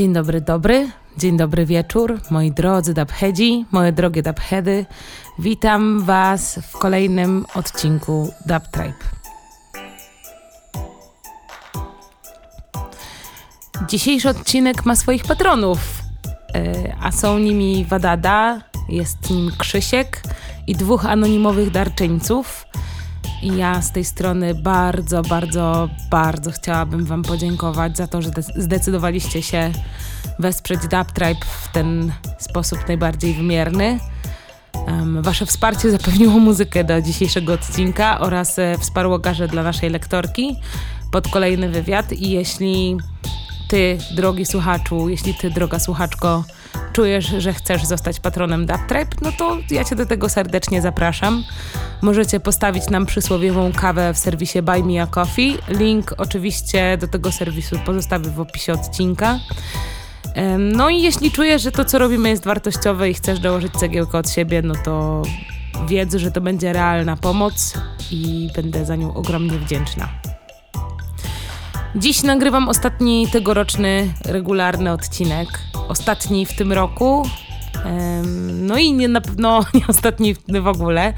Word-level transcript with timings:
Dzień 0.00 0.12
dobry, 0.12 0.40
dobry. 0.40 0.90
Dzień 1.18 1.36
dobry 1.36 1.66
wieczór, 1.66 2.20
moi 2.30 2.52
drodzy 2.52 2.94
dubheadzi, 2.94 3.64
moje 3.72 3.92
drogie 3.92 4.22
dubheady. 4.22 4.86
Witam 5.38 6.04
Was 6.04 6.60
w 6.68 6.78
kolejnym 6.78 7.46
odcinku 7.54 8.32
Dub 8.46 8.62
Tribe. 8.70 8.94
Dzisiejszy 13.88 14.28
odcinek 14.28 14.86
ma 14.86 14.96
swoich 14.96 15.24
patronów, 15.24 15.78
e, 16.54 16.96
a 17.02 17.12
są 17.12 17.38
nimi 17.38 17.84
Wadada, 17.84 18.60
jest 18.88 19.30
nim 19.30 19.52
Krzysiek 19.58 20.22
i 20.66 20.74
dwóch 20.74 21.06
anonimowych 21.06 21.70
darczyńców. 21.70 22.66
I 23.42 23.56
ja 23.56 23.82
z 23.82 23.92
tej 23.92 24.04
strony 24.04 24.54
bardzo, 24.54 25.22
bardzo, 25.22 25.88
bardzo 26.10 26.50
chciałabym 26.50 27.04
Wam 27.04 27.22
podziękować 27.22 27.96
za 27.96 28.06
to, 28.06 28.22
że 28.22 28.30
zdecydowaliście 28.56 29.42
się 29.42 29.72
wesprzeć 30.38 30.80
Dub 30.80 31.12
Tribe 31.12 31.46
w 31.62 31.72
ten 31.72 32.12
sposób 32.38 32.78
najbardziej 32.88 33.34
wymierny. 33.34 33.98
Wasze 35.20 35.46
wsparcie 35.46 35.90
zapewniło 35.90 36.38
muzykę 36.38 36.84
do 36.84 37.02
dzisiejszego 37.02 37.52
odcinka 37.52 38.20
oraz 38.20 38.58
e, 38.58 38.78
wsparło 38.78 39.18
garze 39.18 39.48
dla 39.48 39.62
naszej 39.62 39.90
lektorki 39.90 40.56
pod 41.10 41.28
kolejny 41.28 41.68
wywiad. 41.68 42.12
I 42.12 42.30
jeśli 42.30 42.96
ty, 43.68 43.98
drogi 44.16 44.46
słuchaczu, 44.46 45.08
jeśli 45.08 45.34
ty, 45.34 45.50
droga 45.50 45.78
słuchaczko, 45.78 46.44
czujesz, 46.92 47.26
że 47.26 47.52
chcesz 47.52 47.84
zostać 47.84 48.20
patronem 48.20 48.66
DubTribe, 48.66 49.16
no 49.22 49.32
to 49.38 49.56
ja 49.70 49.84
cię 49.84 49.96
do 49.96 50.06
tego 50.06 50.28
serdecznie 50.28 50.82
zapraszam. 50.82 51.44
Możecie 52.02 52.40
postawić 52.40 52.90
nam 52.90 53.06
przysłowiową 53.06 53.72
kawę 53.72 54.14
w 54.14 54.18
serwisie 54.18 54.62
Buy 54.62 54.82
Me 54.82 55.02
a 55.02 55.06
Coffee. 55.06 55.58
Link 55.68 56.14
oczywiście 56.18 56.98
do 57.00 57.08
tego 57.08 57.32
serwisu 57.32 57.78
pozostawię 57.86 58.30
w 58.30 58.40
opisie 58.40 58.72
odcinka. 58.72 59.38
No 60.58 60.90
i 60.90 61.02
jeśli 61.02 61.30
czujesz, 61.30 61.62
że 61.62 61.72
to 61.72 61.84
co 61.84 61.98
robimy 61.98 62.28
jest 62.28 62.44
wartościowe 62.44 63.10
i 63.10 63.14
chcesz 63.14 63.40
dołożyć 63.40 63.72
cegiełkę 63.72 64.18
od 64.18 64.30
siebie, 64.30 64.62
no 64.62 64.74
to 64.84 65.22
wiedz, 65.88 66.14
że 66.14 66.30
to 66.30 66.40
będzie 66.40 66.72
realna 66.72 67.16
pomoc 67.16 67.74
i 68.10 68.50
będę 68.56 68.84
za 68.84 68.96
nią 68.96 69.14
ogromnie 69.14 69.58
wdzięczna. 69.58 70.08
Dziś 71.96 72.22
nagrywam 72.22 72.68
ostatni 72.68 73.28
tegoroczny 73.32 74.14
regularny 74.24 74.92
odcinek. 74.92 75.48
Ostatni 75.88 76.46
w 76.46 76.56
tym 76.56 76.72
roku. 76.72 77.28
No 78.52 78.78
i 78.78 78.92
nie, 78.92 79.08
na 79.08 79.20
pewno 79.20 79.64
nie 79.74 79.86
ostatni 79.86 80.34
w 80.48 80.66
ogóle. 80.66 81.12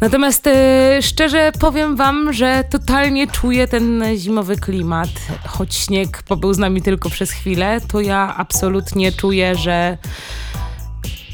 Natomiast 0.00 0.46
e, 0.46 1.02
szczerze 1.02 1.52
powiem 1.60 1.96
Wam, 1.96 2.32
że 2.32 2.64
totalnie 2.70 3.26
czuję 3.26 3.68
ten 3.68 4.04
zimowy 4.16 4.56
klimat. 4.56 5.08
Choć 5.46 5.74
śnieg 5.74 6.22
pobył 6.22 6.54
z 6.54 6.58
nami 6.58 6.82
tylko 6.82 7.10
przez 7.10 7.30
chwilę, 7.30 7.80
to 7.88 8.00
ja 8.00 8.34
absolutnie 8.36 9.12
czuję, 9.12 9.56
że 9.56 9.98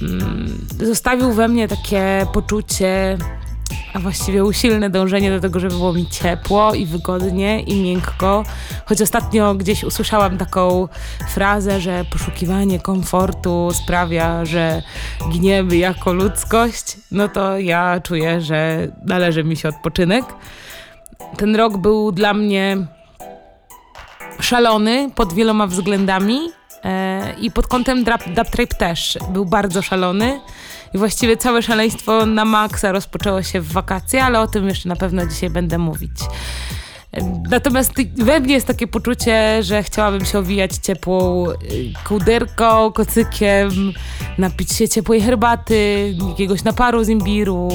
mm, 0.03 0.67
zostawił 0.83 1.33
we 1.33 1.49
mnie 1.49 1.69
takie 1.69 2.27
poczucie 2.33 3.19
a 3.95 3.99
właściwie 3.99 4.45
usilne 4.45 4.91
dążenie 4.91 5.31
do 5.31 5.41
tego, 5.41 5.61
żeby 5.61 5.75
było 5.75 5.93
mi 5.93 6.07
ciepło 6.07 6.75
i 6.75 6.87
wygodnie 6.87 7.61
i 7.61 7.83
miękko. 7.83 8.45
Choć 8.87 9.03
ostatnio 9.03 9.55
gdzieś 9.55 9.85
usłyszałam 9.85 10.39
taką 10.39 10.89
frazę, 11.29 11.81
że 11.81 12.05
poszukiwanie 12.11 12.81
komfortu 12.81 13.71
sprawia, 13.75 14.45
że 14.45 14.83
gniemy 15.33 15.77
jako 15.77 16.13
ludzkość, 16.13 16.97
no 17.11 17.29
to 17.29 17.59
ja 17.59 18.01
czuję, 18.01 18.41
że 18.41 18.89
należy 19.07 19.45
mi 19.45 19.57
się 19.57 19.69
odpoczynek. 19.69 20.25
Ten 21.37 21.57
rok 21.57 21.77
był 21.77 22.13
dla 22.13 22.35
mnie 22.35 22.77
szalony 24.41 25.11
pod 25.15 25.33
wieloma 25.33 25.67
względami 25.67 26.39
e, 26.85 27.35
i 27.41 27.51
pod 27.51 27.67
kątem 27.67 28.05
Dub 28.05 28.75
też 28.79 29.19
był 29.33 29.45
bardzo 29.45 29.83
szalony. 29.83 30.41
I 30.95 30.99
właściwie 30.99 31.37
całe 31.37 31.63
szaleństwo 31.63 32.27
na 32.27 32.45
maksa 32.45 32.93
rozpoczęło 32.93 33.43
się 33.43 33.61
w 33.61 33.73
wakacje, 33.73 34.25
ale 34.25 34.41
o 34.41 34.47
tym 34.47 34.69
jeszcze 34.69 34.89
na 34.89 34.97
pewno 34.97 35.27
dzisiaj 35.27 35.51
będę 35.51 35.79
mówić. 35.79 36.13
Natomiast 37.51 37.93
we 38.17 38.41
mnie 38.41 38.55
jest 38.55 38.67
takie 38.67 38.87
poczucie, 38.87 39.63
że 39.63 39.83
chciałabym 39.83 40.25
się 40.25 40.39
owijać 40.39 40.71
ciepłą 40.77 41.51
y, 41.51 41.55
kołderką, 42.05 42.93
kocykiem, 42.93 43.93
napić 44.39 44.73
się 44.73 44.89
ciepłej 44.89 45.21
herbaty, 45.21 46.15
jakiegoś 46.29 46.65
naparu 46.65 47.05
z 47.05 47.09
imbiru, 47.09 47.69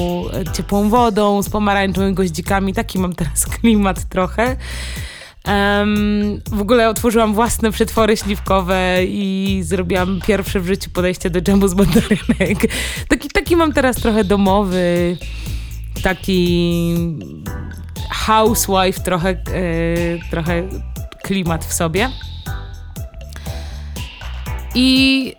ciepłą 0.52 0.88
wodą 0.88 1.42
z 1.42 1.50
pomarańczą 1.50 2.08
i 2.08 2.14
goździkami. 2.14 2.74
Taki 2.74 2.98
mam 2.98 3.12
teraz 3.12 3.46
klimat 3.60 4.04
trochę. 4.04 4.56
Um, 5.46 6.40
w 6.50 6.60
ogóle 6.60 6.88
otworzyłam 6.88 7.34
własne 7.34 7.70
przetwory 7.70 8.16
śliwkowe 8.16 9.04
i 9.04 9.60
zrobiłam 9.64 10.20
pierwsze 10.26 10.60
w 10.60 10.66
życiu 10.66 10.90
podejście 10.90 11.30
do 11.30 11.40
dżemu 11.40 11.68
z 11.68 11.74
mandarynek. 11.74 12.58
Taki, 13.08 13.28
taki 13.28 13.56
mam 13.56 13.72
teraz 13.72 13.96
trochę 13.96 14.24
domowy, 14.24 15.16
taki 16.02 16.94
housewife, 18.10 19.00
trochę, 19.00 19.30
e, 19.30 19.36
trochę 20.30 20.68
klimat 21.22 21.64
w 21.64 21.72
sobie. 21.72 22.08
I 24.74 25.34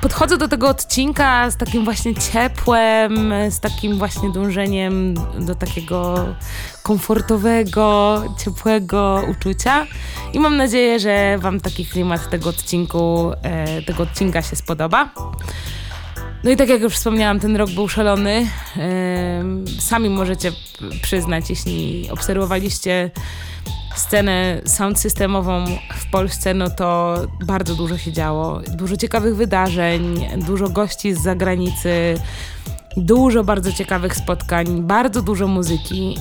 podchodzę 0.00 0.38
do 0.38 0.48
tego 0.48 0.68
odcinka 0.68 1.50
z 1.50 1.56
takim 1.56 1.84
właśnie 1.84 2.14
ciepłem, 2.14 3.32
z 3.50 3.60
takim 3.60 3.98
właśnie 3.98 4.30
dążeniem 4.30 5.14
do 5.40 5.54
takiego 5.54 6.26
komfortowego, 6.82 8.22
ciepłego 8.44 9.22
uczucia. 9.30 9.86
I 10.32 10.40
mam 10.40 10.56
nadzieję, 10.56 11.00
że 11.00 11.38
Wam 11.38 11.60
taki 11.60 11.86
klimat 11.86 12.30
tego 12.30 12.50
odcinku, 12.50 13.32
e, 13.42 13.82
tego 13.82 14.02
odcinka 14.02 14.42
się 14.42 14.56
spodoba. 14.56 15.10
No 16.44 16.50
i 16.50 16.56
tak 16.56 16.68
jak 16.68 16.80
już 16.80 16.94
wspomniałam, 16.94 17.40
ten 17.40 17.56
rok 17.56 17.70
był 17.70 17.88
szalony. 17.88 18.46
Sami 19.80 20.08
możecie 20.08 20.52
przyznać, 21.02 21.50
jeśli 21.50 22.08
obserwowaliście 22.10 23.10
scenę 23.94 24.60
sound 24.66 24.98
systemową 24.98 25.64
w 25.96 26.10
Polsce, 26.10 26.54
no 26.54 26.70
to 26.70 27.16
bardzo 27.46 27.74
dużo 27.74 27.98
się 27.98 28.12
działo. 28.12 28.60
Dużo 28.68 28.96
ciekawych 28.96 29.36
wydarzeń, 29.36 30.26
dużo 30.46 30.68
gości 30.68 31.14
z 31.14 31.22
zagranicy, 31.22 32.20
dużo 32.96 33.44
bardzo 33.44 33.72
ciekawych 33.72 34.16
spotkań, 34.16 34.82
bardzo 34.82 35.22
dużo 35.22 35.46
muzyki. 35.46 36.18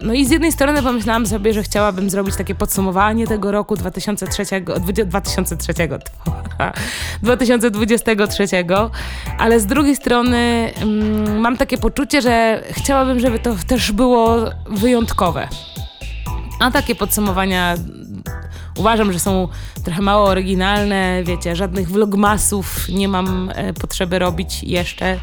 No 0.00 0.12
i 0.14 0.26
z 0.26 0.30
jednej 0.30 0.52
strony 0.52 0.82
pomyślałam 0.82 1.26
sobie, 1.26 1.52
że 1.52 1.62
chciałabym 1.62 2.10
zrobić 2.10 2.36
takie 2.36 2.54
podsumowanie 2.54 3.26
tego 3.26 3.52
roku 3.52 3.76
2003, 3.76 4.44
2003, 4.80 5.88
2023, 7.22 8.44
ale 9.38 9.60
z 9.60 9.66
drugiej 9.66 9.96
strony 9.96 10.70
mam 11.38 11.56
takie 11.56 11.78
poczucie, 11.78 12.22
że 12.22 12.62
chciałabym, 12.70 13.20
żeby 13.20 13.38
to 13.38 13.54
też 13.66 13.92
było 13.92 14.36
wyjątkowe. 14.70 15.48
A 16.60 16.70
takie 16.70 16.94
podsumowania 16.94 17.74
uważam, 18.76 19.12
że 19.12 19.18
są 19.18 19.48
trochę 19.84 20.02
mało 20.02 20.28
oryginalne, 20.28 21.22
wiecie, 21.24 21.56
żadnych 21.56 21.88
vlogmasów 21.88 22.88
nie 22.88 23.08
mam 23.08 23.50
e, 23.54 23.72
potrzeby 23.72 24.18
robić 24.18 24.62
jeszcze. 24.62 25.20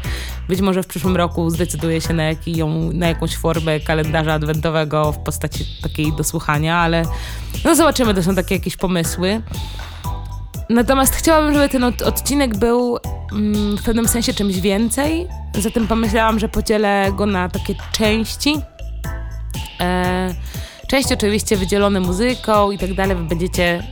Być 0.48 0.60
może 0.60 0.82
w 0.82 0.86
przyszłym 0.86 1.16
roku 1.16 1.50
zdecyduję 1.50 2.00
się 2.00 2.14
na, 2.14 2.22
na 2.92 3.08
jakąś 3.08 3.36
formę 3.36 3.80
kalendarza 3.80 4.32
adwentowego 4.32 5.12
w 5.12 5.18
postaci 5.18 5.64
takiej 5.82 6.12
do 6.12 6.24
słuchania, 6.24 6.76
ale 6.76 7.04
no 7.64 7.74
zobaczymy, 7.74 8.14
to 8.14 8.22
są 8.22 8.34
takie 8.34 8.54
jakieś 8.54 8.76
pomysły. 8.76 9.42
Natomiast 10.70 11.14
chciałabym, 11.14 11.54
żeby 11.54 11.68
ten 11.68 11.84
odcinek 11.84 12.58
był 12.58 12.98
mm, 13.32 13.76
w 13.76 13.82
pewnym 13.82 14.08
sensie 14.08 14.34
czymś 14.34 14.60
więcej, 14.60 15.28
zatem 15.58 15.86
pomyślałam, 15.86 16.38
że 16.38 16.48
podzielę 16.48 17.12
go 17.16 17.26
na 17.26 17.48
takie 17.48 17.74
części. 17.92 18.56
E, 19.80 20.34
Część 20.90 21.12
oczywiście 21.12 21.56
wydzielone 21.56 22.00
muzyką 22.00 22.70
i 22.70 22.78
tak 22.78 22.94
dalej. 22.94 23.16
Wy 23.16 23.22
będziecie 23.22 23.82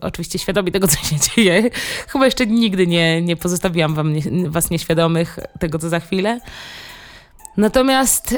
oczywiście 0.00 0.38
świadomi 0.38 0.72
tego, 0.72 0.88
co 0.88 0.96
się 0.96 1.16
dzieje. 1.16 1.70
Chyba 2.12 2.24
jeszcze 2.24 2.46
nigdy 2.46 2.86
nie, 2.86 3.22
nie 3.22 3.36
pozostawiłam 3.36 3.94
wam 3.94 4.12
nie, 4.12 4.50
was 4.50 4.70
nieświadomych 4.70 5.38
tego, 5.58 5.78
co 5.78 5.88
za 5.88 6.00
chwilę. 6.00 6.40
Natomiast 7.56 8.36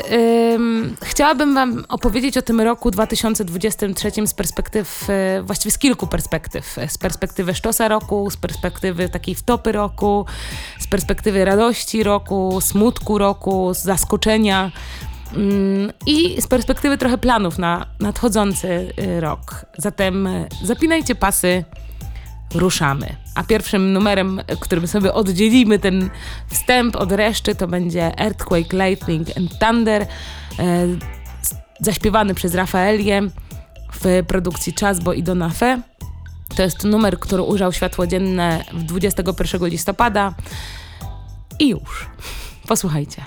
ym, 0.55 0.97
chciałabym 1.03 1.55
Wam 1.55 1.85
opowiedzieć 1.89 2.37
o 2.39 2.43
tym 2.43 2.61
roku 2.61 2.91
2023 2.91 4.11
z 4.27 4.35
perspektyw, 4.35 5.11
y, 5.11 5.43
właściwie 5.43 5.71
z 5.71 5.79
kilku 5.79 6.07
perspektyw. 6.07 6.77
Z 6.89 6.99
perspektywy 6.99 7.55
sztosa 7.55 7.89
roku, 7.89 8.31
z 8.31 8.37
perspektywy 8.37 9.09
takiej 9.09 9.35
wtopy 9.35 9.73
roku, 9.73 10.27
z 10.79 10.87
perspektywy 10.87 11.45
radości 11.45 12.03
roku, 12.03 12.61
smutku 12.61 13.19
roku, 13.19 13.75
zaskoczenia 13.75 14.73
i 16.07 16.43
z 16.43 16.47
perspektywy 16.47 16.99
trochę 16.99 17.19
planów 17.19 17.59
na 17.59 17.87
nadchodzący 18.01 18.93
y, 18.99 19.21
rok. 19.21 19.67
Zatem 19.79 20.27
y, 20.27 20.49
zapinajcie 20.63 21.15
pasy, 21.15 21.65
ruszamy. 22.55 23.17
A 23.35 23.45
pierwszym 23.45 23.93
numerem, 23.93 24.41
którym 24.61 24.87
sobie 24.87 25.15
oddzielimy 25.15 25.79
ten 25.79 26.11
wstęp 26.49 26.97
od 26.97 27.13
reszty, 27.13 27.55
to 27.55 27.69
będzie 27.69 28.19
Earthquake, 28.19 28.73
Lightning 28.73 29.29
and 29.37 29.59
Thunder, 29.59 30.03
y, 30.03 30.07
zaśpiewany 31.81 32.35
przez 32.35 32.55
Rafaelię 32.55 33.23
w 33.93 34.23
produkcji 34.27 34.73
Czasbo 34.73 35.13
i 35.13 35.23
Donafe. 35.23 35.83
To 36.57 36.63
jest 36.63 36.85
numer, 36.85 37.19
który 37.19 37.43
ujrzał 37.43 37.73
światło 37.73 38.07
dzienne 38.07 38.65
21 38.73 39.67
listopada. 39.67 40.35
I 41.59 41.69
już. 41.69 42.07
Posłuchajcie. 42.69 43.23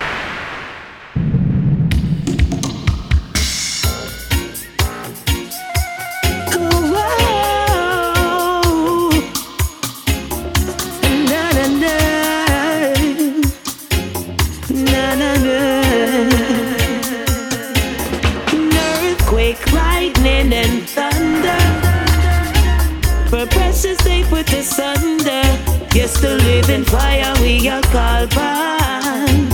Yes, 26.10 26.20
the 26.22 26.36
living 26.38 26.84
fire 26.84 27.32
we 27.40 27.68
are 27.68 27.82
called 27.82 28.32
upon. 28.32 29.48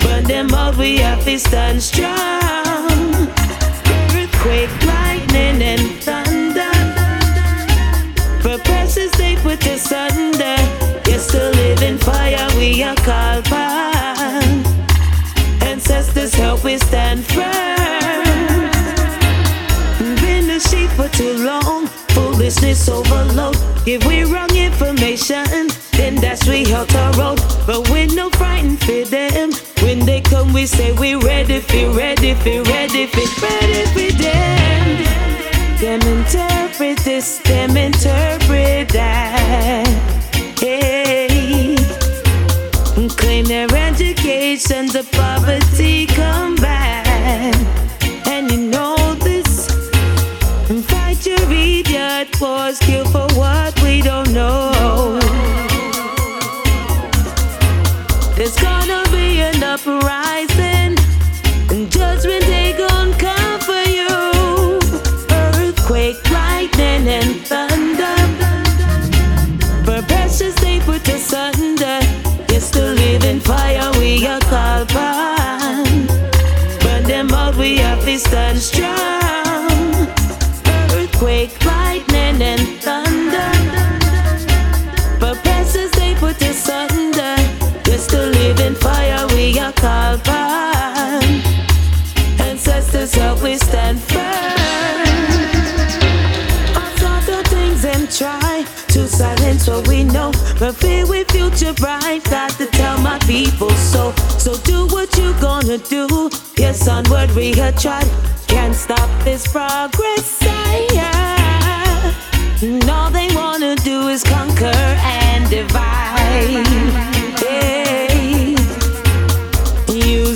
Burn 0.00 0.24
them 0.24 0.52
out, 0.52 0.76
we 0.76 0.98
have 0.98 1.24
to 1.24 1.38
stand 1.38 1.82
strong. 1.82 2.14
Earthquake, 4.12 4.68
lightning, 4.84 5.62
and 5.62 5.88
thunder. 6.04 6.68
Precious 8.64 9.10
they 9.16 9.36
put 9.36 9.66
us 9.66 9.90
under. 9.90 10.58
Yes, 11.08 11.32
the 11.32 11.52
living 11.56 11.96
fire 11.96 12.48
we 12.58 12.82
are 12.82 12.96
called 12.96 13.46
upon. 13.46 14.44
Ancestors 15.62 16.34
help 16.34 16.64
we 16.64 16.76
stand 16.76 17.24
firm. 17.24 17.46
Been 20.20 20.50
a 20.50 20.60
sheep 20.60 20.90
for 20.90 21.08
too 21.08 21.32
long. 21.38 21.86
Foolishness 22.12 22.90
overload. 22.90 23.56
If 23.86 24.04
we 24.04 24.18
that's 24.24 24.47
we 26.58 26.70
help 26.70 26.92
our 26.94 27.12
road. 27.12 27.38
But 27.66 27.88
we're 27.90 28.06
no 28.06 28.30
frightened 28.30 28.80
for 28.80 29.04
them. 29.04 29.50
When 29.82 30.00
they 30.00 30.20
come, 30.20 30.52
we 30.52 30.66
say 30.66 30.92
we 30.92 31.14
ready 31.14 31.60
for, 31.60 31.90
ready 31.90 32.34
for, 32.34 32.62
ready 32.62 33.06
for, 33.06 33.42
ready 33.42 33.77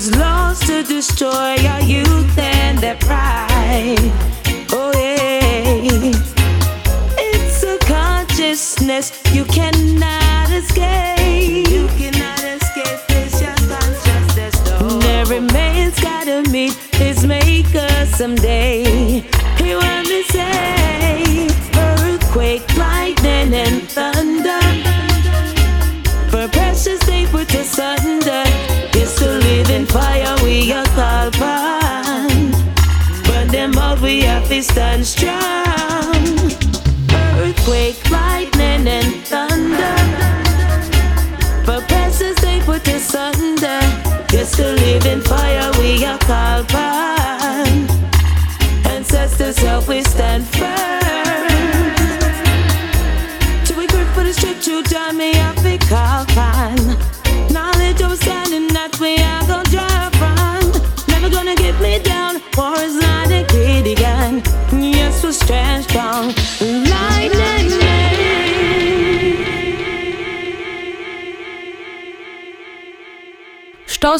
Use 0.02 0.16
lost 0.16 0.66
to 0.66 0.82
destroy 0.82 1.56
our 1.64 1.80
youth 1.80 2.36
and 2.36 2.76
their 2.78 2.96
pride. 2.96 4.10
Oh 4.72 4.90
yeah. 4.96 6.10
It's 7.16 7.62
a 7.62 7.78
consciousness 7.86 9.12
you 9.32 9.44
cannot 9.44 10.50
escape. 10.50 11.68
You 11.68 11.86
cannot 11.98 12.42
escape 12.42 12.98
this 13.06 13.40
your 13.40 13.54
consciousness. 13.54 14.56
And 14.80 15.04
every 15.04 15.38
man's 15.38 16.00
gotta 16.00 16.42
meet 16.50 16.72
his 16.94 17.24
maker 17.24 17.88
someday. 18.06 18.91
Have 34.74 35.04
to 35.16 35.61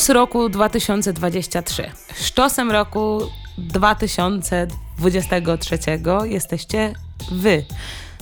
Sztos 0.03 0.15
roku 0.15 0.49
2023. 0.49 1.91
Sztosem 2.15 2.71
roku 2.71 3.21
2023 3.59 5.79
jesteście 6.25 6.93
wy, 7.33 7.65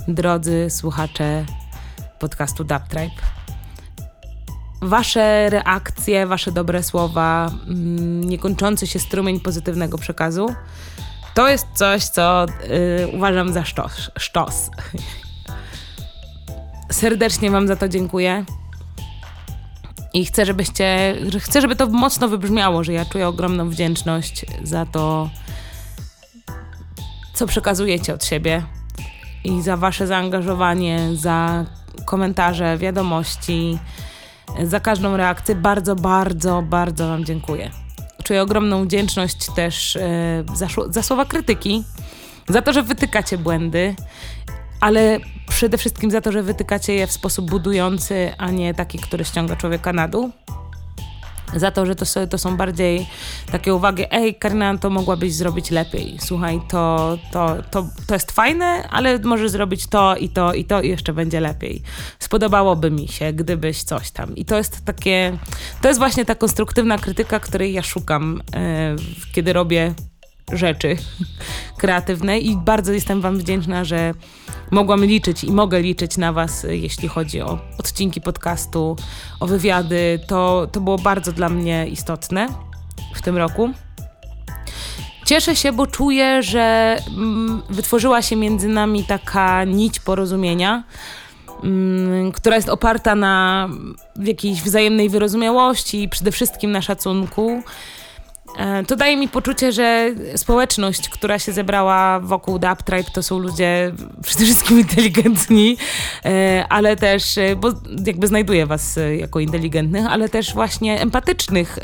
drodzy 0.08 0.66
słuchacze 0.70 1.44
podcastu 2.18 2.64
Dub 2.64 2.82
Tribe. 2.88 3.14
Wasze 4.82 5.50
reakcje, 5.50 6.26
wasze 6.26 6.52
dobre 6.52 6.82
słowa, 6.82 7.50
mm, 7.66 8.24
niekończący 8.24 8.86
się 8.86 8.98
strumień 8.98 9.40
pozytywnego 9.40 9.98
przekazu 9.98 10.54
to 11.34 11.48
jest 11.48 11.66
coś, 11.74 12.04
co 12.04 12.44
y, 12.44 12.48
uważam 13.12 13.52
za 13.52 13.64
sztos. 13.64 14.10
sztos. 14.18 14.70
Serdecznie 16.92 17.50
Wam 17.50 17.68
za 17.68 17.76
to 17.76 17.88
dziękuję. 17.88 18.44
I 20.14 20.24
chcę, 20.24 20.46
żebyście, 20.46 21.16
że 21.28 21.40
chcę, 21.40 21.60
żeby 21.60 21.76
to 21.76 21.86
mocno 21.86 22.28
wybrzmiało, 22.28 22.84
że 22.84 22.92
ja 22.92 23.04
czuję 23.04 23.28
ogromną 23.28 23.70
wdzięczność 23.70 24.46
za 24.62 24.86
to, 24.86 25.30
co 27.34 27.46
przekazujecie 27.46 28.14
od 28.14 28.24
siebie 28.24 28.62
i 29.44 29.62
za 29.62 29.76
wasze 29.76 30.06
zaangażowanie, 30.06 31.08
za 31.14 31.64
komentarze, 32.04 32.78
wiadomości, 32.78 33.78
za 34.64 34.80
każdą 34.80 35.16
reakcję. 35.16 35.54
Bardzo, 35.54 35.96
bardzo, 35.96 36.62
bardzo 36.62 37.08
Wam 37.08 37.24
dziękuję. 37.24 37.70
Czuję 38.24 38.42
ogromną 38.42 38.84
wdzięczność 38.84 39.46
też 39.54 39.96
e, 39.96 40.44
za, 40.54 40.66
za 40.90 41.02
słowa 41.02 41.24
krytyki, 41.24 41.84
za 42.48 42.62
to, 42.62 42.72
że 42.72 42.82
wytykacie 42.82 43.38
błędy, 43.38 43.94
ale 44.80 45.18
przede 45.48 45.78
wszystkim 45.78 46.10
za 46.10 46.20
to, 46.20 46.32
że 46.32 46.42
wytykacie 46.42 46.94
je 46.94 47.06
w 47.06 47.12
sposób 47.12 47.50
budujący, 47.50 48.32
a 48.38 48.50
nie 48.50 48.74
taki, 48.74 48.98
który 48.98 49.24
ściąga 49.24 49.56
człowieka 49.56 49.92
na 49.92 50.08
dół. 50.08 50.30
za 51.56 51.70
to, 51.70 51.86
że 51.86 51.94
to, 51.94 52.04
to 52.30 52.38
są 52.38 52.56
bardziej 52.56 53.06
takie 53.52 53.74
uwagi, 53.74 54.04
ej 54.10 54.34
Karina, 54.34 54.78
to 54.78 54.90
mogłabyś 54.90 55.34
zrobić 55.34 55.70
lepiej, 55.70 56.16
słuchaj, 56.20 56.60
to, 56.68 57.18
to, 57.32 57.56
to, 57.70 57.86
to 58.06 58.14
jest 58.14 58.32
fajne, 58.32 58.88
ale 58.90 59.18
możesz 59.18 59.50
zrobić 59.50 59.86
to 59.86 60.16
i 60.16 60.28
to 60.28 60.54
i 60.54 60.64
to 60.64 60.82
i 60.82 60.88
jeszcze 60.88 61.12
będzie 61.12 61.40
lepiej. 61.40 61.82
Spodobałoby 62.18 62.90
mi 62.90 63.08
się, 63.08 63.32
gdybyś 63.32 63.82
coś 63.82 64.10
tam. 64.10 64.36
I 64.36 64.44
to 64.44 64.56
jest 64.56 64.84
takie, 64.84 65.38
to 65.82 65.88
jest 65.88 66.00
właśnie 66.00 66.24
ta 66.24 66.34
konstruktywna 66.34 66.98
krytyka, 66.98 67.40
której 67.40 67.72
ja 67.72 67.82
szukam, 67.82 68.42
e, 68.54 68.96
kiedy 69.32 69.52
robię 69.52 69.94
rzeczy 70.52 70.96
kreatywne 71.80 72.38
i 72.38 72.56
bardzo 72.56 72.92
jestem 72.92 73.20
Wam 73.20 73.38
wdzięczna, 73.38 73.84
że 73.84 74.14
mogłam 74.70 75.04
liczyć 75.04 75.44
i 75.44 75.52
mogę 75.52 75.80
liczyć 75.80 76.16
na 76.16 76.32
Was, 76.32 76.66
jeśli 76.68 77.08
chodzi 77.08 77.40
o 77.40 77.58
odcinki 77.78 78.20
podcastu, 78.20 78.96
o 79.40 79.46
wywiady. 79.46 80.20
To, 80.26 80.68
to 80.72 80.80
było 80.80 80.98
bardzo 80.98 81.32
dla 81.32 81.48
mnie 81.48 81.86
istotne 81.88 82.48
w 83.14 83.22
tym 83.22 83.36
roku. 83.36 83.70
Cieszę 85.26 85.56
się, 85.56 85.72
bo 85.72 85.86
czuję, 85.86 86.42
że 86.42 86.96
mm, 87.08 87.62
wytworzyła 87.70 88.22
się 88.22 88.36
między 88.36 88.68
nami 88.68 89.04
taka 89.04 89.64
nić 89.64 90.00
porozumienia, 90.00 90.84
mm, 91.64 92.32
która 92.32 92.56
jest 92.56 92.68
oparta 92.68 93.14
na 93.14 93.68
jakiejś 94.16 94.62
wzajemnej 94.62 95.08
wyrozumiałości 95.08 96.02
i 96.02 96.08
przede 96.08 96.32
wszystkim 96.32 96.72
na 96.72 96.82
szacunku. 96.82 97.62
E, 98.58 98.84
to 98.84 98.96
daje 98.96 99.16
mi 99.16 99.28
poczucie, 99.28 99.72
że 99.72 100.14
społeczność, 100.36 101.08
która 101.08 101.38
się 101.38 101.52
zebrała 101.52 102.20
wokół 102.20 102.58
Dub 102.58 102.82
Tribe, 102.82 103.10
to 103.12 103.22
są 103.22 103.38
ludzie 103.38 103.92
przede 104.22 104.44
wszystkim 104.44 104.80
inteligentni, 104.80 105.76
e, 106.24 106.66
ale 106.68 106.96
też, 106.96 107.38
e, 107.38 107.56
bo 107.56 107.68
jakby 108.06 108.26
znajduję 108.26 108.66
was 108.66 108.98
jako 109.18 109.40
inteligentnych, 109.40 110.06
ale 110.06 110.28
też 110.28 110.54
właśnie 110.54 111.00
empatycznych, 111.00 111.78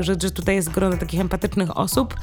że, 0.00 0.14
że 0.22 0.30
tutaj 0.30 0.54
jest 0.54 0.70
grono 0.70 0.96
takich 0.96 1.20
empatycznych 1.20 1.76
osób, 1.76 2.14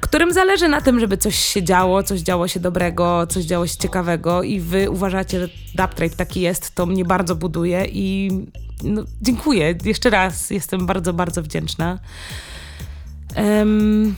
którym 0.00 0.32
zależy 0.32 0.68
na 0.68 0.80
tym, 0.80 1.00
żeby 1.00 1.16
coś 1.16 1.36
się 1.36 1.62
działo, 1.62 2.02
coś 2.02 2.20
działo 2.20 2.48
się 2.48 2.60
dobrego, 2.60 3.26
coś 3.26 3.44
działo 3.44 3.66
się 3.66 3.76
ciekawego 3.76 4.42
i 4.42 4.60
wy 4.60 4.90
uważacie, 4.90 5.40
że 5.40 5.48
Dub 5.74 5.94
Tribe 5.94 6.16
taki 6.16 6.40
jest, 6.40 6.74
to 6.74 6.86
mnie 6.86 7.04
bardzo 7.04 7.36
buduje 7.36 7.84
i 7.92 8.30
no, 8.82 9.02
dziękuję. 9.22 9.74
Jeszcze 9.84 10.10
raz 10.10 10.50
jestem 10.50 10.86
bardzo, 10.86 11.12
bardzo 11.12 11.42
wdzięczna. 11.42 11.98
Um, 13.36 14.14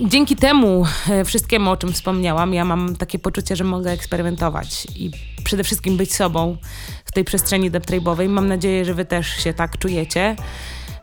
dzięki 0.00 0.36
temu 0.36 0.86
e, 1.10 1.24
wszystkiemu, 1.24 1.70
o 1.70 1.76
czym 1.76 1.92
wspomniałam, 1.92 2.54
ja 2.54 2.64
mam 2.64 2.96
takie 2.96 3.18
poczucie, 3.18 3.56
że 3.56 3.64
mogę 3.64 3.90
eksperymentować 3.90 4.86
i 4.96 5.10
przede 5.44 5.64
wszystkim 5.64 5.96
być 5.96 6.14
sobą 6.14 6.56
w 7.04 7.12
tej 7.12 7.24
przestrzeni 7.24 7.70
deptrabowej. 7.70 8.28
Mam 8.28 8.48
nadzieję, 8.48 8.84
że 8.84 8.94
wy 8.94 9.04
też 9.04 9.28
się 9.28 9.54
tak 9.54 9.78
czujecie, 9.78 10.36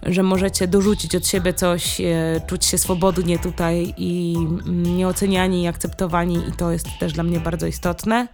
że 0.03 0.23
możecie 0.23 0.67
dorzucić 0.67 1.15
od 1.15 1.27
siebie 1.27 1.53
coś, 1.53 2.01
e, 2.01 2.41
czuć 2.47 2.65
się 2.65 2.77
swobodnie 2.77 3.39
tutaj 3.39 3.93
i 3.97 4.35
mm, 4.37 4.97
nieoceniani 4.97 5.63
i 5.63 5.67
akceptowani 5.67 6.37
i 6.49 6.51
to 6.51 6.71
jest 6.71 6.87
też 6.99 7.13
dla 7.13 7.23
mnie 7.23 7.39
bardzo 7.39 7.67
istotne. 7.67 8.27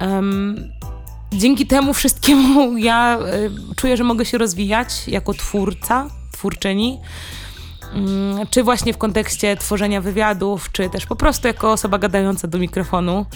Um, 0.00 0.72
dzięki 1.32 1.66
temu 1.66 1.94
wszystkiemu 1.94 2.76
ja 2.88 3.18
y, 3.18 3.74
czuję, 3.76 3.96
że 3.96 4.04
mogę 4.04 4.24
się 4.24 4.38
rozwijać 4.38 5.08
jako 5.08 5.34
twórca, 5.34 6.10
twórczyni, 6.44 7.00
mm, 7.94 8.46
czy 8.50 8.62
właśnie 8.62 8.92
w 8.92 8.98
kontekście 8.98 9.56
tworzenia 9.56 10.00
wywiadów, 10.00 10.72
czy 10.72 10.90
też 10.90 11.06
po 11.06 11.16
prostu 11.16 11.48
jako 11.48 11.72
osoba 11.72 11.98
gadająca 11.98 12.48
do 12.48 12.58
mikrofonu. 12.58 13.26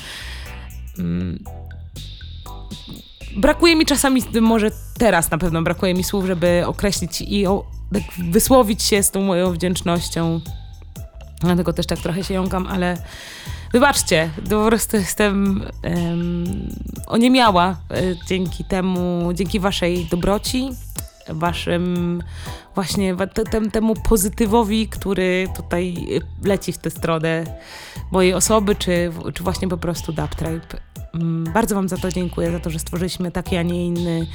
Mm, 0.99 1.45
brakuje 3.37 3.77
mi 3.77 3.87
czasami, 3.87 4.23
może 4.41 4.71
teraz 4.99 5.31
na 5.31 5.39
pewno 5.39 5.63
brakuje 5.63 5.95
mi 5.95 6.05
słów, 6.05 6.27
żeby 6.27 6.63
określić 6.67 7.21
i 7.21 7.45
tak 7.93 8.03
wysłowić 8.31 8.83
się 8.83 9.03
z 9.03 9.11
tą 9.11 9.23
moją 9.23 9.53
wdzięcznością. 9.53 10.41
Dlatego 11.41 11.73
też 11.73 11.87
tak 11.87 11.99
trochę 11.99 12.25
się 12.25 12.35
jąkam, 12.35 12.67
ale 12.67 12.97
wybaczcie, 13.73 14.31
po 14.51 14.67
prostu 14.67 14.97
jestem 14.97 15.63
um, 15.85 16.69
oniemiała 17.07 17.77
y, 17.97 18.17
dzięki 18.27 18.65
temu, 18.65 19.31
dzięki 19.35 19.61
waszej 19.61 20.05
dobroci, 20.05 20.71
waszym 21.29 22.23
właśnie 22.75 23.17
temu 23.73 23.95
pozytywowi, 23.95 24.89
który 24.89 25.49
tutaj 25.57 26.07
leci 26.45 26.73
w 26.73 26.79
tę 26.79 26.91
stronę 26.91 27.45
mojej 28.11 28.35
osoby, 28.35 28.75
czy, 28.75 29.13
czy 29.35 29.43
właśnie 29.43 29.69
po 29.69 29.77
prostu 29.77 30.13
Dub 30.13 30.35
Tribe. 30.35 30.67
Mm, 31.15 31.53
bardzo 31.53 31.75
wam 31.75 31.89
za 31.89 31.97
to 31.97 32.11
dziękuję, 32.11 32.53
za 32.53 32.61
to, 32.61 32.71
że 32.71 32.79
stworzyliśmy 32.79 33.31
taki, 33.31 33.57
a 33.57 33.63
nie 33.63 33.87
inny 33.87 34.27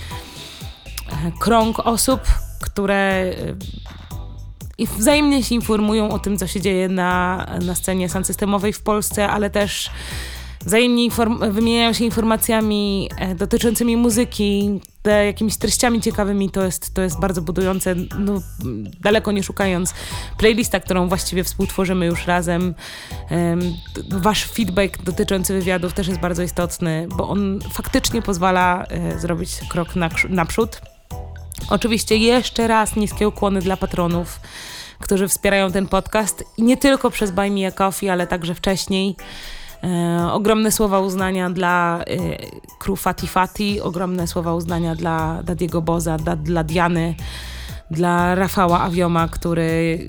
e, 1.12 1.32
krąg 1.40 1.80
osób, 1.80 2.22
które 2.62 2.96
e, 2.96 3.36
i 4.78 4.88
wzajemnie 4.88 5.44
się 5.44 5.56
informują 5.56 6.10
o 6.12 6.20
tym, 6.20 6.38
co 6.38 6.48
się 6.48 6.62
dzieje 6.62 6.90
na, 6.90 7.46
na 7.66 7.76
scenie 7.76 8.10
systemowej 8.10 8.74
w 8.74 8.82
Polsce, 8.82 9.30
ale 9.30 9.50
też 9.50 9.90
wzajemnie 10.66 11.10
wymieniają 11.52 11.94
się 11.94 12.06
informacjami 12.06 13.10
e, 13.18 13.36
dotyczącymi 13.36 13.98
muzyki, 13.98 14.82
jakimiś 15.12 15.58
treściami 15.58 16.02
ciekawymi, 16.02 16.50
to 16.50 16.64
jest, 16.64 16.94
to 16.94 17.02
jest 17.02 17.20
bardzo 17.20 17.42
budujące, 17.42 17.96
no, 18.20 18.42
daleko 19.02 19.32
nie 19.32 19.44
szukając. 19.44 19.94
Playlista, 20.38 20.80
którą 20.80 21.08
właściwie 21.08 21.44
współtworzymy 21.44 22.06
już 22.06 22.28
razem. 22.28 22.74
wasz 24.10 24.46
feedback 24.46 25.04
dotyczący 25.04 25.54
wywiadów 25.54 25.94
też 25.94 26.08
jest 26.08 26.20
bardzo 26.20 26.44
istotny, 26.44 27.08
bo 27.18 27.30
on 27.30 27.60
faktycznie 27.74 28.22
pozwala 28.22 28.86
e, 28.86 29.20
zrobić 29.20 29.52
krok 29.70 29.88
naprzód. 30.30 30.82
Oczywiście 31.70 32.18
jeszcze 32.18 32.68
raz 32.68 32.96
niskie 32.96 33.28
ukłony 33.28 33.62
dla 33.62 33.78
patronów 33.78 34.40
którzy 35.04 35.28
wspierają 35.28 35.72
ten 35.72 35.88
podcast 35.88 36.44
nie 36.58 36.78
tylko 36.78 37.12
przez 37.12 37.32
Buy 37.32 37.52
Me 37.52 37.68
a 37.68 37.72
Coffee, 37.72 38.10
ale 38.10 38.28
także 38.28 38.56
wcześniej. 38.56 39.16
E, 39.84 40.32
ogromne 40.32 40.72
słowa 40.72 41.00
uznania 41.00 41.50
dla 41.50 42.04
e, 42.08 42.38
crew 42.80 43.02
Fati 43.02 43.28
Fati, 43.28 43.82
ogromne 43.82 44.28
słowa 44.28 44.54
uznania 44.54 44.96
dla 44.96 45.44
Dadiego 45.44 45.82
Boza, 45.82 46.18
da, 46.18 46.36
dla 46.36 46.64
Diany, 46.64 47.16
dla 47.92 48.36
Rafała 48.36 48.82
Awioma, 48.82 49.28
który 49.28 50.00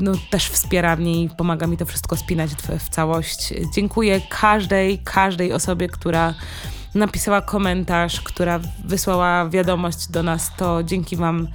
no, 0.00 0.12
też 0.30 0.48
wspiera 0.48 0.96
mnie 0.96 1.22
i 1.22 1.28
pomaga 1.28 1.66
mi 1.66 1.76
to 1.76 1.86
wszystko 1.86 2.16
spinać 2.16 2.50
w, 2.50 2.84
w 2.84 2.88
całość. 2.88 3.54
Dziękuję 3.74 4.20
każdej, 4.28 4.98
każdej 4.98 5.52
osobie, 5.52 5.88
która 5.88 6.34
napisała 6.94 7.40
komentarz, 7.40 8.20
która 8.20 8.60
wysłała 8.84 9.48
wiadomość 9.48 10.08
do 10.08 10.22
nas, 10.22 10.50
to 10.56 10.82
dzięki 10.82 11.16
Wam 11.16 11.48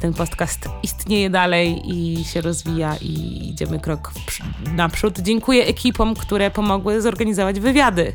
ten 0.00 0.14
podcast 0.14 0.68
istnieje 0.82 1.30
dalej 1.30 1.82
i 1.84 2.24
się 2.24 2.40
rozwija 2.40 2.96
i 2.96 3.48
idziemy 3.48 3.80
krok 3.80 4.12
naprzód. 4.76 5.18
Dziękuję 5.20 5.66
ekipom, 5.66 6.14
które 6.14 6.50
pomogły 6.50 7.02
zorganizować 7.02 7.60
wywiady 7.60 8.12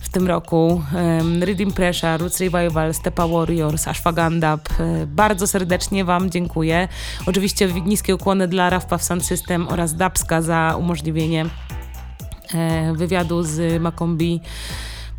w 0.00 0.08
tym 0.08 0.26
roku. 0.26 0.82
Um, 0.94 1.42
Reading 1.42 1.74
Pressure, 1.74 2.18
Roots 2.20 2.40
Revival, 2.40 2.94
Stepa 2.94 3.28
Warriors, 3.28 3.88
Ashwagandha. 3.88 4.58
Bardzo 5.06 5.46
serdecznie 5.46 6.04
Wam 6.04 6.30
dziękuję. 6.30 6.88
Oczywiście 7.26 7.68
niskie 7.72 8.14
ukłony 8.14 8.48
dla 8.48 8.70
Rafpa 8.70 8.98
Sound 8.98 9.24
System 9.24 9.68
oraz 9.68 9.94
Dapska 9.94 10.42
za 10.42 10.76
umożliwienie 10.78 11.46
e, 12.54 12.92
wywiadu 12.92 13.42
z 13.42 13.82
Makombi 13.82 14.40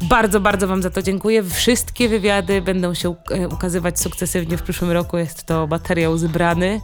bardzo, 0.01 0.39
bardzo 0.39 0.67
Wam 0.67 0.81
za 0.81 0.89
to 0.89 1.01
dziękuję. 1.01 1.43
Wszystkie 1.43 2.09
wywiady 2.09 2.61
będą 2.61 2.93
się 2.93 3.15
e, 3.31 3.47
ukazywać 3.47 3.99
sukcesywnie 3.99 4.57
w 4.57 4.63
przyszłym 4.63 4.91
roku. 4.91 5.17
Jest 5.17 5.43
to 5.43 5.67
materiał 5.67 6.17
zebrany. 6.17 6.81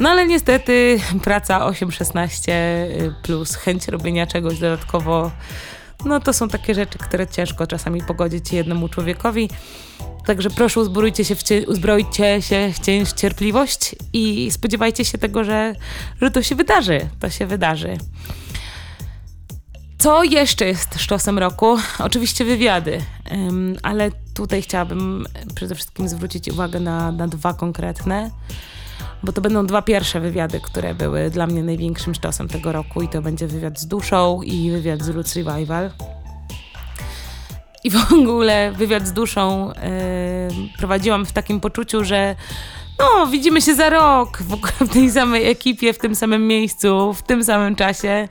No 0.00 0.10
ale 0.10 0.26
niestety 0.26 1.00
praca 1.24 1.70
8-16 1.70 2.50
e, 2.50 2.88
plus 3.22 3.54
chęć 3.54 3.88
robienia 3.88 4.26
czegoś 4.26 4.58
dodatkowo, 4.58 5.30
no 6.04 6.20
to 6.20 6.32
są 6.32 6.48
takie 6.48 6.74
rzeczy, 6.74 6.98
które 6.98 7.26
ciężko 7.26 7.66
czasami 7.66 8.02
pogodzić 8.02 8.52
jednemu 8.52 8.88
człowiekowi. 8.88 9.50
Także 10.26 10.50
proszę 10.50 10.80
uzbrojcie 10.80 11.24
się 11.24 11.34
w, 11.34 11.42
uzbrojcie 11.66 12.42
się 12.42 12.72
w 13.04 13.12
cierpliwość 13.12 13.96
i 14.12 14.50
spodziewajcie 14.50 15.04
się 15.04 15.18
tego, 15.18 15.44
że, 15.44 15.74
że 16.22 16.30
to 16.30 16.42
się 16.42 16.54
wydarzy. 16.54 17.00
To 17.20 17.30
się 17.30 17.46
wydarzy. 17.46 17.98
Co 19.98 20.24
jeszcze 20.24 20.64
jest 20.64 20.94
sztosem 20.98 21.38
roku? 21.38 21.76
Oczywiście 21.98 22.44
wywiady, 22.44 23.00
ale 23.82 24.10
tutaj 24.34 24.62
chciałabym 24.62 25.26
przede 25.54 25.74
wszystkim 25.74 26.08
zwrócić 26.08 26.48
uwagę 26.48 26.80
na, 26.80 27.12
na 27.12 27.28
dwa 27.28 27.54
konkretne, 27.54 28.30
bo 29.22 29.32
to 29.32 29.40
będą 29.40 29.66
dwa 29.66 29.82
pierwsze 29.82 30.20
wywiady, 30.20 30.60
które 30.60 30.94
były 30.94 31.30
dla 31.30 31.46
mnie 31.46 31.62
największym 31.62 32.14
sztosem 32.14 32.48
tego 32.48 32.72
roku 32.72 33.02
i 33.02 33.08
to 33.08 33.22
będzie 33.22 33.46
wywiad 33.46 33.80
z 33.80 33.86
duszą 33.86 34.42
i 34.42 34.70
wywiad 34.70 35.02
z 35.02 35.08
Roots 35.08 35.36
Revival. 35.36 35.90
I 37.84 37.90
w 37.90 38.12
ogóle 38.12 38.72
wywiad 38.72 39.06
z 39.06 39.12
duszą 39.12 39.72
prowadziłam 40.78 41.26
w 41.26 41.32
takim 41.32 41.60
poczuciu, 41.60 42.04
że 42.04 42.36
no, 42.98 43.26
widzimy 43.26 43.62
się 43.62 43.74
za 43.74 43.90
rok 43.90 44.42
w 44.42 44.52
ogóle 44.52 44.72
w 44.80 44.88
tej 44.88 45.10
samej 45.10 45.50
ekipie, 45.50 45.92
w 45.92 45.98
tym 45.98 46.14
samym 46.14 46.46
miejscu, 46.46 47.12
w 47.12 47.22
tym 47.22 47.44
samym 47.44 47.76
czasie. 47.76 48.28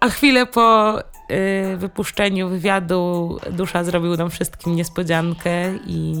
A 0.00 0.08
chwilę 0.08 0.46
po 0.46 0.98
y, 1.00 1.76
wypuszczeniu 1.76 2.48
wywiadu 2.48 3.36
Dusza 3.50 3.84
zrobił 3.84 4.16
nam 4.16 4.30
wszystkim 4.30 4.76
niespodziankę 4.76 5.76
i 5.86 6.14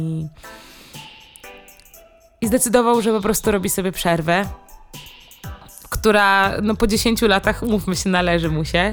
i 2.40 2.46
zdecydował, 2.46 3.02
że 3.02 3.12
po 3.12 3.20
prostu 3.20 3.50
robi 3.50 3.68
sobie 3.68 3.92
przerwę, 3.92 4.44
która 5.90 6.52
no, 6.62 6.76
po 6.76 6.86
10 6.86 7.22
latach, 7.22 7.62
umówmy 7.62 7.96
się, 7.96 8.10
należy 8.10 8.50
mu 8.50 8.64
się. 8.64 8.92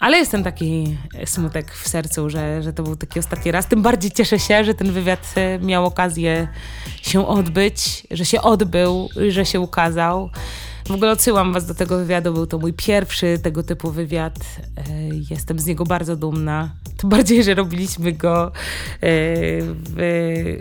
Ale 0.00 0.16
jest 0.18 0.30
ten 0.30 0.44
taki 0.44 0.98
smutek 1.24 1.74
w 1.74 1.88
sercu, 1.88 2.30
że, 2.30 2.62
że 2.62 2.72
to 2.72 2.82
był 2.82 2.96
taki 2.96 3.18
ostatni 3.18 3.52
raz. 3.52 3.66
Tym 3.66 3.82
bardziej 3.82 4.10
cieszę 4.10 4.38
się, 4.38 4.64
że 4.64 4.74
ten 4.74 4.92
wywiad 4.92 5.32
e, 5.36 5.58
miał 5.58 5.86
okazję 5.86 6.48
się 7.02 7.26
odbyć, 7.26 8.06
że 8.10 8.24
się 8.24 8.42
odbył, 8.42 9.08
że 9.28 9.46
się 9.46 9.60
ukazał. 9.60 10.30
W 10.90 10.94
ogóle 10.94 11.10
odsyłam 11.10 11.52
Was 11.52 11.66
do 11.66 11.74
tego 11.74 11.98
wywiadu. 11.98 12.32
Był 12.32 12.46
to 12.46 12.58
mój 12.58 12.72
pierwszy 12.72 13.38
tego 13.42 13.62
typu 13.62 13.90
wywiad. 13.90 14.34
E, 14.76 14.82
jestem 15.30 15.58
z 15.58 15.66
niego 15.66 15.84
bardzo 15.84 16.16
dumna. 16.16 16.70
Tym 16.96 17.10
bardziej, 17.10 17.44
że 17.44 17.54
robiliśmy 17.54 18.12
go 18.12 18.46
e, 18.46 18.50
w, 19.96 20.58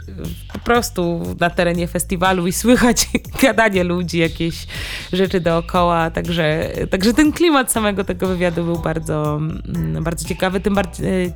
po 0.54 0.60
prostu 0.60 1.22
na 1.40 1.50
terenie 1.50 1.88
festiwalu 1.88 2.48
i 2.48 2.54
słychać 2.54 3.10
gadanie 3.42 3.84
ludzi, 3.84 4.18
jakieś 4.18 4.68
rzeczy 5.14 5.40
dookoła. 5.40 6.12
Także, 6.12 6.72
także 6.92 7.14
ten 7.14 7.32
klimat 7.32 7.72
samego 7.72 8.04
tego 8.04 8.28
wywiadu 8.28 8.64
był 8.64 8.80
bardzo, 8.80 9.36
mm, 9.36 10.04
bardzo 10.04 10.28
ciekawy. 10.28 10.60
Tym 10.60 10.76
bardziej 10.76 11.26
e, 11.26 11.32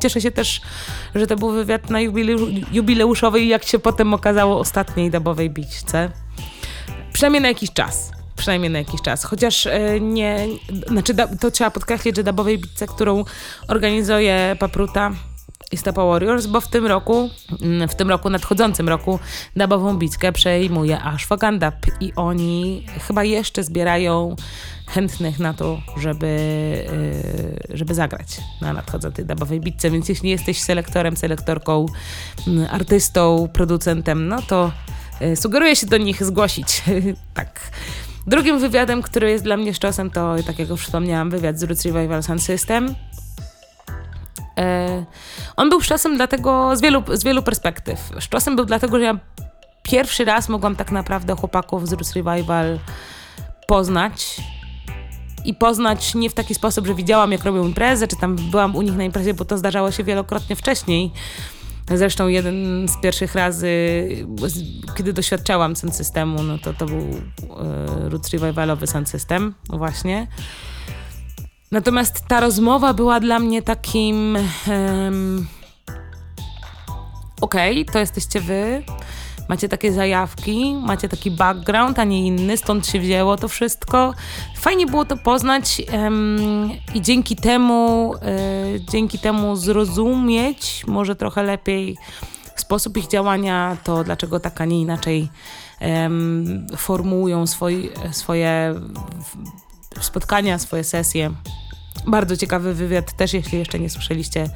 cieszę 0.00 0.20
się 0.20 0.30
też, 0.30 0.60
że 1.14 1.26
to 1.26 1.36
był 1.36 1.50
wywiad 1.50 1.90
na 1.90 2.00
jubileuszowej, 2.72 3.48
jak 3.48 3.64
się 3.64 3.78
potem 3.78 4.14
okazało, 4.14 4.58
ostatniej 4.58 5.10
dabowej 5.10 5.50
bićce. 5.50 6.10
Przynajmniej 7.12 7.42
na 7.42 7.48
jakiś 7.48 7.72
czas 7.72 8.21
przynajmniej 8.42 8.70
na 8.70 8.78
jakiś 8.78 9.02
czas. 9.02 9.24
Chociaż 9.24 9.66
e, 9.66 10.00
nie, 10.00 10.46
znaczy 10.86 11.14
to 11.40 11.50
trzeba 11.50 11.70
podkreślić, 11.70 12.16
że 12.16 12.22
dabowej 12.22 12.58
bitce, 12.58 12.86
którą 12.86 13.24
organizuje 13.68 14.56
Papruta 14.58 15.10
i 15.72 15.76
Stopa 15.76 16.04
Warriors, 16.04 16.46
bo 16.46 16.60
w 16.60 16.68
tym 16.68 16.86
roku, 16.86 17.30
mm, 17.62 17.88
w 17.88 17.94
tym 17.94 18.10
roku, 18.10 18.30
nadchodzącym 18.30 18.88
roku, 18.88 19.18
dabową 19.56 19.98
bitkę 19.98 20.32
przejmuje 20.32 21.02
Ashwagandha 21.02 21.72
i 22.00 22.12
oni 22.16 22.86
chyba 23.06 23.24
jeszcze 23.24 23.64
zbierają 23.64 24.36
chętnych 24.86 25.38
na 25.38 25.54
to, 25.54 25.80
żeby, 25.96 26.26
e, 27.70 27.76
żeby 27.76 27.94
zagrać 27.94 28.40
na 28.60 28.72
nadchodzącej 28.72 29.26
dabowej 29.26 29.60
bitce, 29.60 29.90
więc 29.90 30.08
jeśli 30.08 30.30
jesteś 30.30 30.60
selektorem, 30.60 31.16
selektorką, 31.16 31.86
mm, 32.46 32.68
artystą, 32.70 33.48
producentem, 33.52 34.28
no 34.28 34.42
to 34.42 34.72
e, 35.20 35.36
sugeruję 35.36 35.76
się 35.76 35.86
do 35.86 35.96
nich 35.96 36.24
zgłosić. 36.24 36.82
tak. 37.34 37.60
Drugim 38.26 38.58
wywiadem, 38.58 39.02
który 39.02 39.30
jest 39.30 39.44
dla 39.44 39.56
mnie 39.56 39.74
sztosem, 39.74 40.10
to, 40.10 40.34
tak 40.46 40.58
jak 40.58 40.68
już 40.68 40.84
wspomniałam, 40.86 41.30
wywiad 41.30 41.58
z 41.58 41.62
Roots 41.62 41.84
Revival 41.84 42.22
Sound 42.22 42.42
System. 42.42 42.94
E, 44.58 45.04
on 45.56 45.70
był 45.70 45.80
sztosem 45.80 46.16
dlatego 46.16 46.76
z 46.76 46.80
wielu, 46.80 47.02
z 47.12 47.24
wielu 47.24 47.42
perspektyw. 47.42 48.10
Sztosem 48.18 48.56
był 48.56 48.64
dlatego, 48.64 48.98
że 48.98 49.04
ja 49.04 49.18
pierwszy 49.82 50.24
raz 50.24 50.48
mogłam 50.48 50.76
tak 50.76 50.92
naprawdę 50.92 51.36
chłopaków 51.36 51.88
z 51.88 51.92
Roots 51.92 52.12
Revival 52.12 52.78
poznać. 53.66 54.40
I 55.44 55.54
poznać 55.54 56.14
nie 56.14 56.30
w 56.30 56.34
taki 56.34 56.54
sposób, 56.54 56.86
że 56.86 56.94
widziałam, 56.94 57.32
jak 57.32 57.44
robią 57.44 57.66
imprezę, 57.66 58.08
czy 58.08 58.16
tam 58.16 58.36
byłam 58.36 58.76
u 58.76 58.82
nich 58.82 58.96
na 58.96 59.04
imprezie, 59.04 59.34
bo 59.34 59.44
to 59.44 59.58
zdarzało 59.58 59.90
się 59.90 60.04
wielokrotnie 60.04 60.56
wcześniej 60.56 61.12
Zresztą 61.90 62.28
jeden 62.28 62.88
z 62.88 63.00
pierwszych 63.00 63.34
razy, 63.34 63.68
kiedy 64.96 65.12
doświadczałam 65.12 65.76
sound 65.76 65.96
systemu, 65.96 66.42
no 66.42 66.58
to 66.58 66.72
to 66.72 66.86
był 66.86 66.98
e, 66.98 68.08
Roots 68.08 68.30
Revivalowy 68.30 68.86
sound 68.86 69.08
system, 69.08 69.54
właśnie. 69.68 70.26
Natomiast 71.70 72.24
ta 72.28 72.40
rozmowa 72.40 72.94
była 72.94 73.20
dla 73.20 73.38
mnie 73.38 73.62
takim 73.62 74.38
um, 74.68 75.46
okej, 77.40 77.82
okay, 77.82 77.92
to 77.92 77.98
jesteście 77.98 78.40
wy, 78.40 78.82
macie 79.48 79.68
takie 79.68 79.92
zajawki, 79.92 80.74
macie 80.74 81.08
taki 81.08 81.30
background, 81.30 81.98
a 81.98 82.04
nie 82.04 82.26
inny, 82.26 82.56
stąd 82.56 82.86
się 82.86 83.00
wzięło 83.00 83.36
to 83.36 83.48
wszystko. 83.48 84.14
Fajnie 84.56 84.86
było 84.86 85.04
to 85.04 85.16
poznać 85.16 85.82
i 86.94 87.02
dzięki 87.02 87.36
temu, 87.36 88.14
y, 88.76 88.80
dzięki 88.80 89.18
temu 89.18 89.56
zrozumieć 89.56 90.84
może 90.86 91.16
trochę 91.16 91.42
lepiej 91.42 91.96
sposób 92.56 92.96
ich 92.96 93.08
działania, 93.08 93.76
to 93.84 94.04
dlaczego 94.04 94.40
tak, 94.40 94.60
a 94.60 94.64
nie 94.64 94.80
inaczej 94.80 95.28
um, 95.80 96.66
formułują 96.76 97.46
swoi, 97.46 97.90
swoje 98.10 98.74
spotkania, 100.00 100.58
swoje 100.58 100.84
sesje. 100.84 101.30
Bardzo 102.06 102.36
ciekawy 102.36 102.74
wywiad, 102.74 103.12
też 103.12 103.34
jeśli 103.34 103.58
jeszcze 103.58 103.78
nie 103.78 103.90
słyszeliście, 103.90 104.50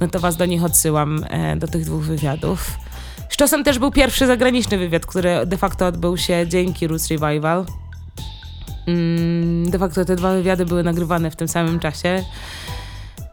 no 0.00 0.08
to 0.08 0.20
was 0.20 0.36
do 0.36 0.46
nich 0.46 0.64
odsyłam, 0.64 1.24
e, 1.28 1.56
do 1.56 1.68
tych 1.68 1.84
dwóch 1.84 2.02
wywiadów. 2.02 2.70
Z 3.28 3.36
czasem 3.36 3.64
też 3.64 3.78
był 3.78 3.90
pierwszy 3.90 4.26
zagraniczny 4.26 4.78
wywiad, 4.78 5.06
który 5.06 5.46
de 5.46 5.56
facto 5.56 5.86
odbył 5.86 6.16
się 6.16 6.46
dzięki 6.48 6.86
Roots 6.86 7.08
Revival. 7.08 7.64
Mm, 8.86 9.70
de 9.70 9.78
facto 9.78 10.04
te 10.04 10.16
dwa 10.16 10.32
wywiady 10.34 10.66
były 10.66 10.82
nagrywane 10.82 11.30
w 11.30 11.36
tym 11.36 11.48
samym 11.48 11.80
czasie. 11.80 12.24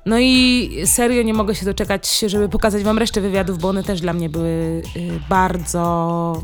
No 0.06 0.20
i 0.20 0.70
serio 0.86 1.24
nie 1.24 1.34
mogę 1.34 1.56
się 1.56 1.66
doczekać, 1.66 2.20
żeby 2.28 2.50
pokazać 2.50 2.84
wam 2.84 2.98
resztę 2.98 3.22
wywiadów, 3.22 3.60
bo 3.60 3.70
one 3.70 3.84
też 3.84 4.02
dla 4.02 4.14
mnie 4.14 4.30
były 4.30 4.50
y, 4.96 5.20
bardzo 5.30 6.44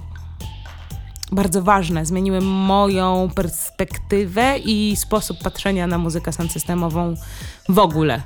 bardzo 1.32 1.62
ważne. 1.62 2.06
Zmieniły 2.06 2.42
moją 2.42 3.30
perspektywę 3.36 4.58
i 4.58 4.96
sposób 4.96 5.38
patrzenia 5.44 5.88
na 5.88 5.98
muzykę 5.98 6.32
systemową 6.34 7.16
w 7.70 7.80
ogóle. 7.80 8.22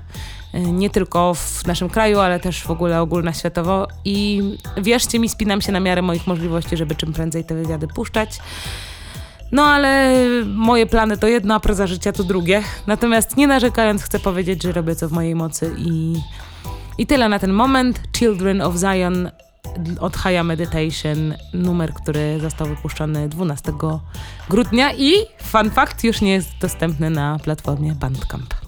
Y, 0.55 0.59
nie 0.59 0.89
tylko 0.89 1.33
w 1.33 1.67
naszym 1.67 1.89
kraju, 1.89 2.19
ale 2.19 2.39
też 2.39 2.63
w 2.63 2.71
ogóle 2.71 3.01
ogólnoświatowo. 3.01 3.87
I 4.05 4.41
wierzcie 4.77 5.19
mi, 5.19 5.29
spinam 5.29 5.61
się 5.61 5.71
na 5.71 5.79
miarę 5.79 6.01
moich 6.01 6.27
możliwości, 6.27 6.77
żeby 6.77 6.95
czym 6.95 7.13
prędzej 7.13 7.45
te 7.45 7.55
wywiady 7.55 7.87
puszczać. 7.87 8.39
No 9.51 9.63
ale 9.63 10.15
moje 10.45 10.85
plany 10.85 11.17
to 11.17 11.27
jedno, 11.27 11.55
a 11.55 11.59
proza 11.59 11.87
życia 11.87 12.11
to 12.11 12.23
drugie. 12.23 12.63
Natomiast 12.87 13.37
nie 13.37 13.47
narzekając, 13.47 14.03
chcę 14.03 14.19
powiedzieć, 14.19 14.63
że 14.63 14.71
robię 14.71 14.95
co 14.95 15.09
w 15.09 15.11
mojej 15.11 15.35
mocy 15.35 15.75
i, 15.77 16.13
i 16.97 17.07
tyle 17.07 17.29
na 17.29 17.39
ten 17.39 17.53
moment. 17.53 18.01
Children 18.17 18.61
of 18.61 18.75
Zion 18.75 19.31
od 19.99 20.17
Haya 20.17 20.43
Meditation, 20.43 21.33
numer, 21.53 21.93
który 21.93 22.39
został 22.41 22.67
wypuszczony 22.67 23.29
12 23.29 23.73
grudnia 24.49 24.93
i 24.93 25.13
fun 25.43 25.71
fact 25.71 26.03
już 26.03 26.21
nie 26.21 26.31
jest 26.31 26.49
dostępny 26.61 27.09
na 27.09 27.39
platformie 27.43 27.95
Bandcamp. 27.95 28.60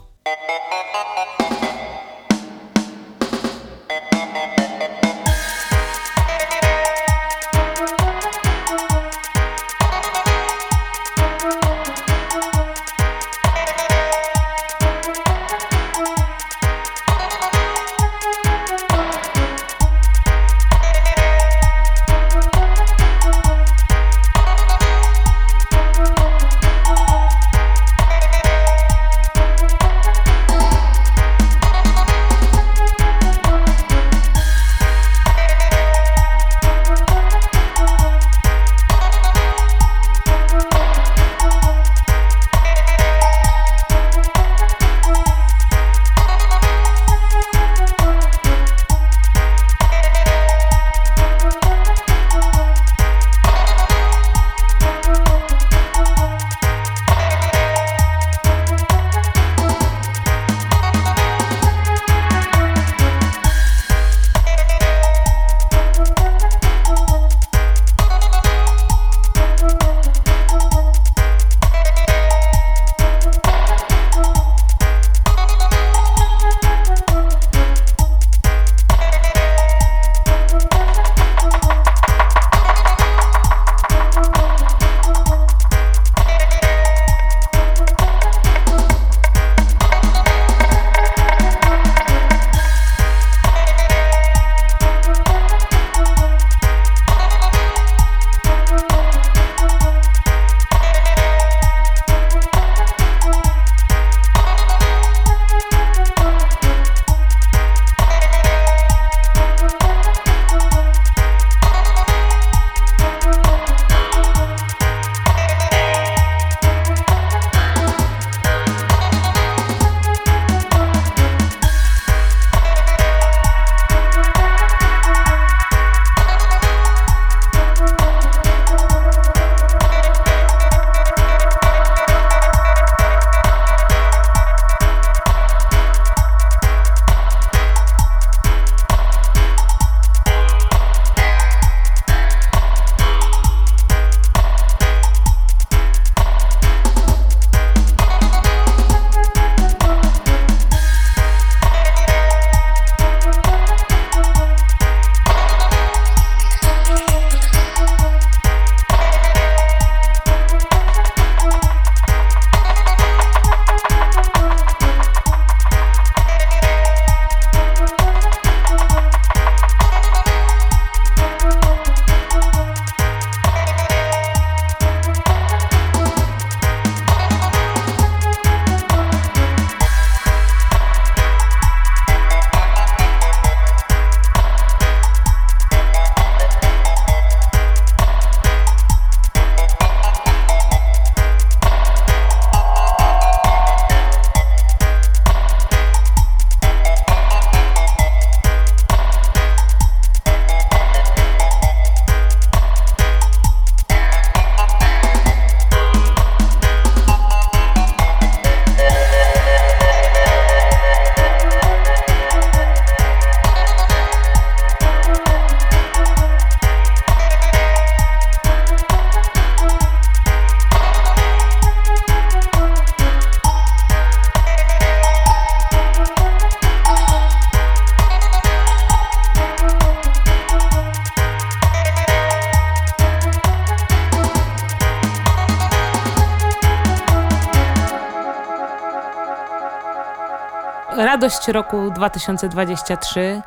Radość 241.23 241.47
roku 241.47 241.91
2023 241.95 243.41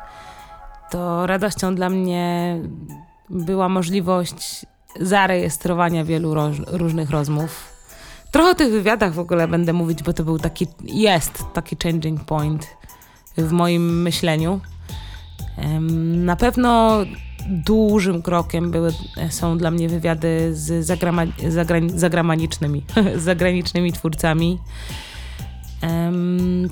to 0.91 1.27
radością 1.27 1.75
dla 1.75 1.89
mnie 1.89 2.57
była 3.29 3.69
możliwość 3.69 4.65
zarejestrowania 4.99 6.05
wielu 6.05 6.33
roż, 6.33 6.57
różnych 6.67 7.09
rozmów. 7.09 7.73
Trochę 8.31 8.49
o 8.49 8.55
tych 8.55 8.71
wywiadach 8.71 9.13
w 9.13 9.19
ogóle 9.19 9.47
będę 9.47 9.73
mówić, 9.73 10.03
bo 10.03 10.13
to 10.13 10.23
był 10.23 10.39
taki, 10.39 10.67
jest 10.83 11.43
taki 11.53 11.77
changing 11.83 12.23
point 12.23 12.67
w 13.37 13.51
moim 13.51 14.01
myśleniu. 14.01 14.61
Na 16.15 16.35
pewno 16.35 16.97
dużym 17.47 18.21
krokiem 18.21 18.71
były, 18.71 18.93
są 19.29 19.57
dla 19.57 19.71
mnie 19.71 19.89
wywiady 19.89 20.55
z 20.55 20.85
zagrama, 20.85 21.23
zagranicznymi, 21.95 22.83
zagranicznymi 23.15 23.93
twórcami. 23.93 24.59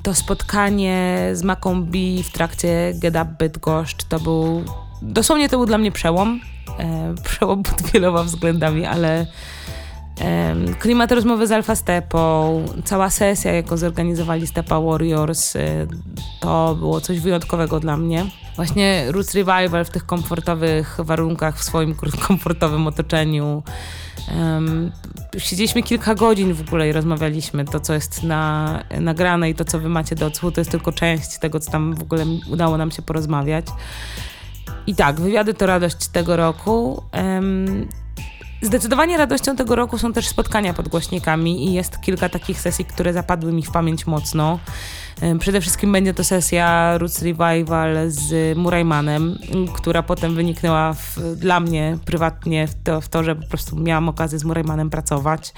To 0.04 0.14
spotkanie 0.14 1.30
z 1.34 1.44
Maką 1.44 1.84
B 1.84 1.98
w 2.24 2.32
trakcie 2.32 2.94
Get 2.96 3.16
Up 3.16 3.26
Bydgoszcz 3.40 4.04
to 4.04 4.20
był, 4.20 4.64
dosłownie 5.02 5.50
to 5.50 5.58
był 5.58 5.66
dla 5.66 5.78
mnie 5.78 5.92
przełom. 5.92 6.40
E, 6.80 7.16
przełom 7.30 7.64
pod 7.64 7.82
wieloma 7.82 8.24
względami, 8.24 8.86
ale 8.86 9.26
klimat 10.80 11.12
rozmowy 11.12 11.48
z 11.48 11.52
Alfa 11.52 11.76
Stepą, 11.76 12.66
cała 12.86 13.10
sesja, 13.10 13.54
jaką 13.54 13.78
zorganizowali 13.78 14.48
Stepa 14.48 14.82
Warriors, 14.82 15.56
e, 15.56 15.88
to 16.40 16.76
było 16.76 17.02
coś 17.02 17.20
wyjątkowego 17.20 17.80
dla 17.80 17.98
mnie. 17.98 18.26
Właśnie 18.56 19.12
Roots 19.12 19.34
Revival 19.34 19.86
w 19.86 19.90
tych 19.90 20.06
komfortowych 20.06 20.98
warunkach, 21.00 21.58
w 21.58 21.64
swoim 21.64 21.96
komfortowym 22.28 22.88
otoczeniu. 22.88 23.64
Um, 24.36 24.92
siedzieliśmy 25.38 25.84
kilka 25.84 26.16
godzin 26.16 26.54
w 26.54 26.62
ogóle 26.62 26.90
i 26.90 26.92
rozmawialiśmy. 26.92 27.66
To, 27.66 27.80
co 27.80 27.94
jest 27.94 28.24
na, 28.24 28.84
nagrane 29.00 29.50
i 29.50 29.56
to, 29.56 29.66
co 29.66 29.80
wy 29.80 29.90
macie 29.90 30.16
do 30.16 30.26
odsłuchu, 30.26 30.52
to 30.52 30.62
jest 30.62 30.72
tylko 30.72 30.92
część 30.92 31.40
tego, 31.40 31.60
co 31.60 31.72
tam 31.72 31.96
w 31.96 32.02
ogóle 32.02 32.26
udało 32.50 32.78
nam 32.78 32.92
się 32.92 33.02
porozmawiać. 33.02 33.66
I 34.88 34.96
tak, 34.96 35.22
wywiady 35.22 35.54
to 35.54 35.66
radość 35.66 36.08
tego 36.08 36.36
roku. 36.36 37.04
Um, 37.14 37.88
Zdecydowanie 38.62 39.18
radością 39.18 39.56
tego 39.56 39.76
roku 39.76 39.98
są 39.98 40.14
też 40.14 40.28
spotkania 40.28 40.74
pod 40.74 40.88
głośnikami 40.88 41.70
i 41.70 41.74
jest 41.74 42.02
kilka 42.02 42.30
takich 42.30 42.62
sesji, 42.62 42.86
które 42.86 43.14
zapadły 43.14 43.54
mi 43.54 43.64
w 43.64 43.72
pamięć 43.72 44.08
mocno. 44.08 44.60
Przede 45.40 45.62
wszystkim 45.62 45.92
będzie 45.92 46.14
to 46.14 46.24
sesja 46.24 46.98
Roots 46.98 47.22
Revival 47.22 47.96
z 48.08 48.58
Muraymanem, 48.58 49.40
która 49.74 50.04
potem 50.04 50.36
wyniknęła 50.36 50.94
w, 50.94 51.20
dla 51.36 51.60
mnie 51.60 51.98
prywatnie 52.06 52.68
w 52.68 52.84
to, 52.84 53.02
w 53.02 53.10
to, 53.10 53.24
że 53.24 53.36
po 53.36 53.48
prostu 53.48 53.80
miałam 53.80 54.10
okazję 54.10 54.40
z 54.40 54.44
Muraymanem 54.44 54.90
pracować. 54.90 55.54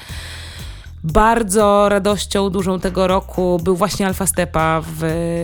Bardzo 1.04 1.90
radością 1.90 2.50
dużą 2.50 2.80
tego 2.80 3.08
roku 3.08 3.60
był 3.64 3.76
właśnie 3.76 4.08
Alfa 4.08 4.28
Stepa 4.28 4.82
w, 4.82 4.98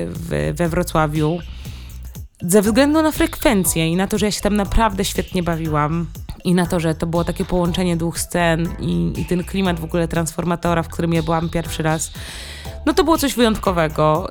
w, 0.10 0.54
we 0.58 0.70
Wrocławiu. 0.70 1.40
Ze 2.42 2.62
względu 2.62 3.02
na 3.02 3.12
frekwencję 3.12 3.88
i 3.88 3.96
na 3.96 4.08
to, 4.08 4.18
że 4.18 4.26
ja 4.26 4.32
się 4.32 4.42
tam 4.42 4.56
naprawdę 4.56 5.06
świetnie 5.06 5.44
bawiłam 5.44 6.08
i 6.44 6.54
na 6.54 6.66
to, 6.66 6.80
że 6.80 6.96
to 6.96 7.08
było 7.08 7.24
takie 7.24 7.46
połączenie 7.46 7.98
dwóch 7.98 8.20
scen 8.20 8.70
i, 8.80 9.14
i 9.18 9.26
ten 9.26 9.44
klimat 9.44 9.80
w 9.80 9.84
ogóle 9.84 10.08
transformatora, 10.08 10.84
w 10.84 10.88
którym 10.88 11.14
ja 11.14 11.24
byłam 11.24 11.50
pierwszy 11.50 11.84
raz, 11.84 12.12
no 12.86 12.94
to 12.94 13.04
było 13.04 13.18
coś 13.18 13.36
wyjątkowego. 13.36 14.30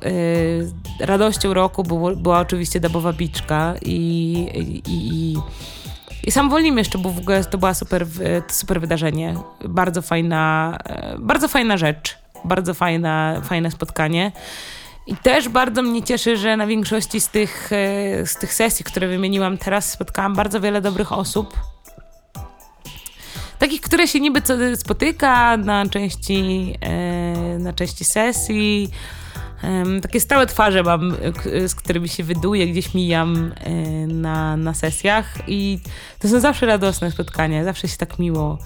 Yy, 0.99 1.05
radością 1.05 1.53
roku 1.53 1.83
było, 1.83 2.15
była 2.15 2.39
oczywiście 2.39 2.79
Dabowa 2.79 3.13
Biczka 3.13 3.73
i, 3.81 3.93
i, 4.55 4.91
i, 4.91 5.35
i 6.23 6.31
sam 6.31 6.49
Wolnim 6.49 6.77
jeszcze, 6.77 6.97
bo 6.97 7.09
w 7.09 7.17
ogóle 7.17 7.43
to 7.43 7.57
była 7.57 7.73
super, 7.73 8.05
super 8.47 8.81
wydarzenie. 8.81 9.35
Bardzo 9.69 10.01
fajna, 10.01 10.77
e, 10.85 11.15
bardzo 11.19 11.47
fajna 11.47 11.77
rzecz. 11.77 12.17
Bardzo 12.45 12.73
fajna, 12.73 13.41
fajne 13.43 13.71
spotkanie. 13.71 14.31
I 15.07 15.15
też 15.15 15.49
bardzo 15.49 15.81
mnie 15.81 16.03
cieszy, 16.03 16.37
że 16.37 16.57
na 16.57 16.67
większości 16.67 17.21
z 17.21 17.29
tych, 17.29 17.69
e, 17.73 18.25
z 18.25 18.35
tych 18.35 18.53
sesji, 18.53 18.85
które 18.85 19.07
wymieniłam 19.07 19.57
teraz, 19.57 19.91
spotkałam 19.91 20.35
bardzo 20.35 20.61
wiele 20.61 20.81
dobrych 20.81 21.11
osób, 21.11 21.57
takich, 23.63 23.81
które 23.81 24.07
się 24.07 24.19
niby 24.19 24.41
spotyka 24.75 25.57
na 25.57 25.89
części, 25.89 26.73
e, 26.81 27.59
na 27.59 27.73
części 27.73 28.05
sesji. 28.05 28.89
Takie 30.01 30.19
stałe 30.19 30.47
twarze 30.47 30.83
mam, 30.83 31.15
z 31.67 31.75
którymi 31.75 32.09
się 32.09 32.23
wyduję, 32.23 32.67
gdzieś 32.67 32.93
mijam 32.93 33.53
e, 33.55 33.71
na, 34.07 34.57
na 34.57 34.73
sesjach 34.73 35.33
i 35.47 35.79
to 36.19 36.27
są 36.27 36.39
zawsze 36.39 36.65
radosne 36.65 37.11
spotkania, 37.11 37.63
zawsze 37.63 37.87
się 37.87 37.97
tak 37.97 38.19
miło 38.19 38.57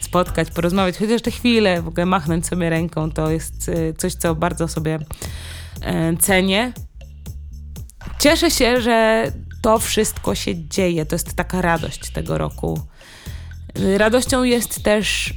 spotkać, 0.00 0.50
porozmawiać, 0.50 0.98
chociaż 0.98 1.22
te 1.22 1.30
chwile, 1.30 1.82
w 1.82 1.88
ogóle 1.88 2.06
machnąć 2.06 2.46
sobie 2.46 2.70
ręką, 2.70 3.12
to 3.12 3.30
jest 3.30 3.68
e, 3.68 3.92
coś, 3.92 4.14
co 4.14 4.34
bardzo 4.34 4.68
sobie 4.68 4.98
cenię. 6.20 6.72
Cieszę 8.18 8.50
się, 8.50 8.80
że 8.80 9.32
to 9.62 9.78
wszystko 9.78 10.34
się 10.34 10.68
dzieje, 10.68 11.06
to 11.06 11.14
jest 11.14 11.34
taka 11.34 11.62
radość 11.62 12.10
tego 12.12 12.38
roku. 12.38 12.80
Radością 13.96 14.42
jest 14.42 14.82
też 14.82 15.34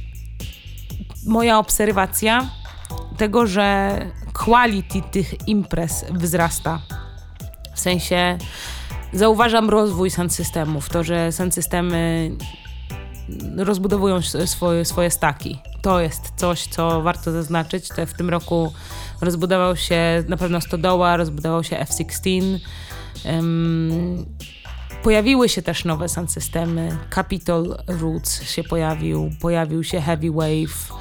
moja 1.26 1.58
obserwacja 1.58 2.50
tego, 3.16 3.46
że 3.46 3.98
quality 4.32 5.02
tych 5.10 5.48
imprez 5.48 6.04
wzrasta. 6.10 6.80
W 7.74 7.80
sensie 7.80 8.38
zauważam 9.12 9.70
rozwój 9.70 10.10
systemów, 10.28 10.88
to, 10.88 11.04
że 11.04 11.32
systemy 11.50 12.30
rozbudowują 13.56 14.22
swoje, 14.44 14.84
swoje 14.84 15.10
staki. 15.10 15.58
To 15.82 16.00
jest 16.00 16.32
coś, 16.36 16.66
co 16.66 17.02
warto 17.02 17.32
zaznaczyć. 17.32 17.88
W 18.06 18.16
tym 18.16 18.30
roku 18.30 18.72
rozbudował 19.20 19.76
się 19.76 20.24
na 20.28 20.36
pewno 20.36 20.60
Stodoła, 20.60 21.16
rozbudował 21.16 21.64
się 21.64 21.76
F16. 21.76 22.58
Um, 23.24 24.26
Pojawiły 25.02 25.48
się 25.48 25.62
też 25.62 25.84
nowe 25.84 26.08
sound 26.08 26.32
systemy. 26.32 26.96
Capitol 27.14 27.76
Roots 27.86 28.42
się 28.42 28.64
pojawił, 28.64 29.30
pojawił 29.40 29.84
się 29.84 30.00
Heavy 30.00 30.30
Wave, 30.30 30.92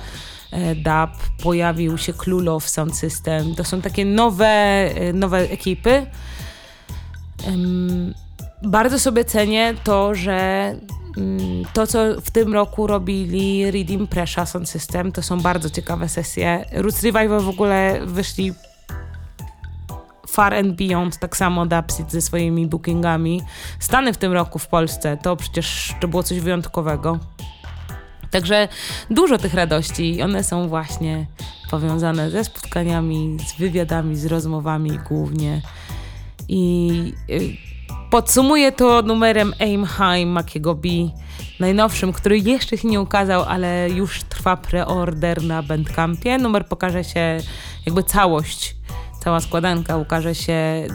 e, 0.52 0.76
Dub, 0.76 1.44
pojawił 1.44 1.98
się 1.98 2.14
Klulow 2.14 2.70
Sound 2.70 2.98
System. 2.98 3.56
To 3.56 3.64
są 3.64 3.82
takie 3.82 4.06
nowe, 4.06 4.46
e, 4.46 5.14
nowe 5.14 5.38
ekipy. 5.38 6.06
Bardzo 8.64 9.00
sobie 9.00 9.26
cenię 9.26 9.74
to, 9.84 10.16
że 10.16 10.76
mm, 11.18 11.66
to, 11.74 11.88
co 11.88 12.22
w 12.22 12.32
tym 12.32 12.54
roku 12.54 12.88
robili 12.88 13.72
Reading 13.72 14.10
Pressure 14.10 14.48
Sound 14.48 14.70
System, 14.70 15.12
to 15.12 15.22
są 15.22 15.42
bardzo 15.42 15.70
ciekawe 15.70 16.10
sesje. 16.10 16.66
Roots 16.72 17.04
Revival 17.04 17.42
w 17.42 17.50
ogóle 17.50 18.00
wyszli 18.06 18.54
Far 20.38 20.54
and 20.54 20.76
Beyond, 20.76 21.18
tak 21.18 21.38
samo 21.38 21.66
Dapsit 21.66 22.12
ze 22.12 22.22
swoimi 22.22 22.68
bookingami. 22.68 23.42
Stany 23.80 24.14
w 24.14 24.18
tym 24.18 24.34
roku 24.34 24.60
w 24.60 24.68
Polsce, 24.68 25.18
to 25.18 25.36
przecież 25.36 25.94
to 26.00 26.08
było 26.08 26.24
coś 26.24 26.40
wyjątkowego. 26.40 27.20
Także 28.32 28.68
dużo 29.10 29.38
tych 29.38 29.54
radości 29.54 30.16
i 30.16 30.22
one 30.22 30.44
są 30.44 30.68
właśnie 30.68 31.26
powiązane 31.72 32.32
ze 32.32 32.44
spotkaniami, 32.44 33.38
z 33.48 33.60
wywiadami, 33.60 34.16
z 34.16 34.26
rozmowami 34.26 35.00
głównie. 35.10 35.62
I 36.48 37.14
y, 37.30 37.58
podsumuję 38.12 38.72
to 38.72 39.02
numerem 39.02 39.54
Aim 39.60 39.86
High 39.86 40.28
Makiego 40.28 40.76
B, 40.76 40.90
najnowszym, 41.60 42.14
który 42.14 42.40
jeszcze 42.40 42.78
się 42.78 42.88
nie 42.88 43.02
ukazał, 43.02 43.44
ale 43.44 43.90
już 43.90 44.24
trwa 44.24 44.58
preorder 44.58 45.44
na 45.44 45.64
Bandcampie. 45.64 46.38
Numer 46.38 46.66
pokaże 46.66 47.04
się 47.04 47.38
jakby 47.86 48.04
całość 48.04 48.78
Cała 49.28 49.42
składanka 49.42 49.98
ukaże 49.98 50.36
się 50.36 50.88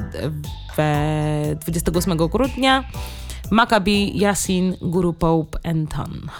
we 0.76 1.56
28 1.60 2.16
grudnia. 2.16 2.84
Maccabi, 3.50 4.18
Yasin, 4.18 4.76
Guru 4.80 5.12
Pope 5.12 5.58
and 5.64 5.90
Ton. 5.90 6.30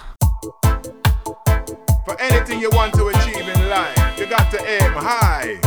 For 2.05 2.15
anything 2.19 2.61
you 2.61 2.69
want 2.71 2.93
to 2.93 3.09
achieve 3.09 3.47
in 3.55 3.69
life, 3.69 4.19
you 4.19 4.27
got 4.27 4.51
to 4.51 4.57
aim 4.57 4.93
high, 4.93 5.59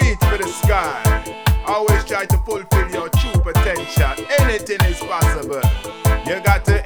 reach 0.00 0.18
for 0.20 0.38
the 0.38 0.48
sky. 0.48 1.34
Always 1.66 2.04
try 2.04 2.26
to 2.26 2.38
fulfill 2.46 2.90
your 2.90 3.10
true 3.10 3.42
potential. 3.42 4.24
Anything 4.38 4.80
is 4.90 5.00
possible. 5.00 5.60
You 6.26 6.40
got 6.44 6.64
to 6.64 6.77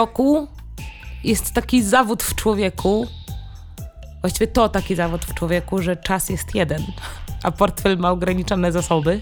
roku 0.00 0.46
jest 1.24 1.52
taki 1.52 1.82
zawód 1.82 2.22
w 2.22 2.34
człowieku. 2.34 3.06
Właściwie 4.20 4.46
to 4.46 4.68
taki 4.68 4.94
zawód 4.94 5.24
w 5.24 5.34
człowieku, 5.34 5.82
że 5.82 5.96
czas 5.96 6.28
jest 6.30 6.54
jeden, 6.54 6.82
a 7.42 7.50
portfel 7.50 7.98
ma 7.98 8.10
ograniczone 8.10 8.72
zasoby. 8.72 9.20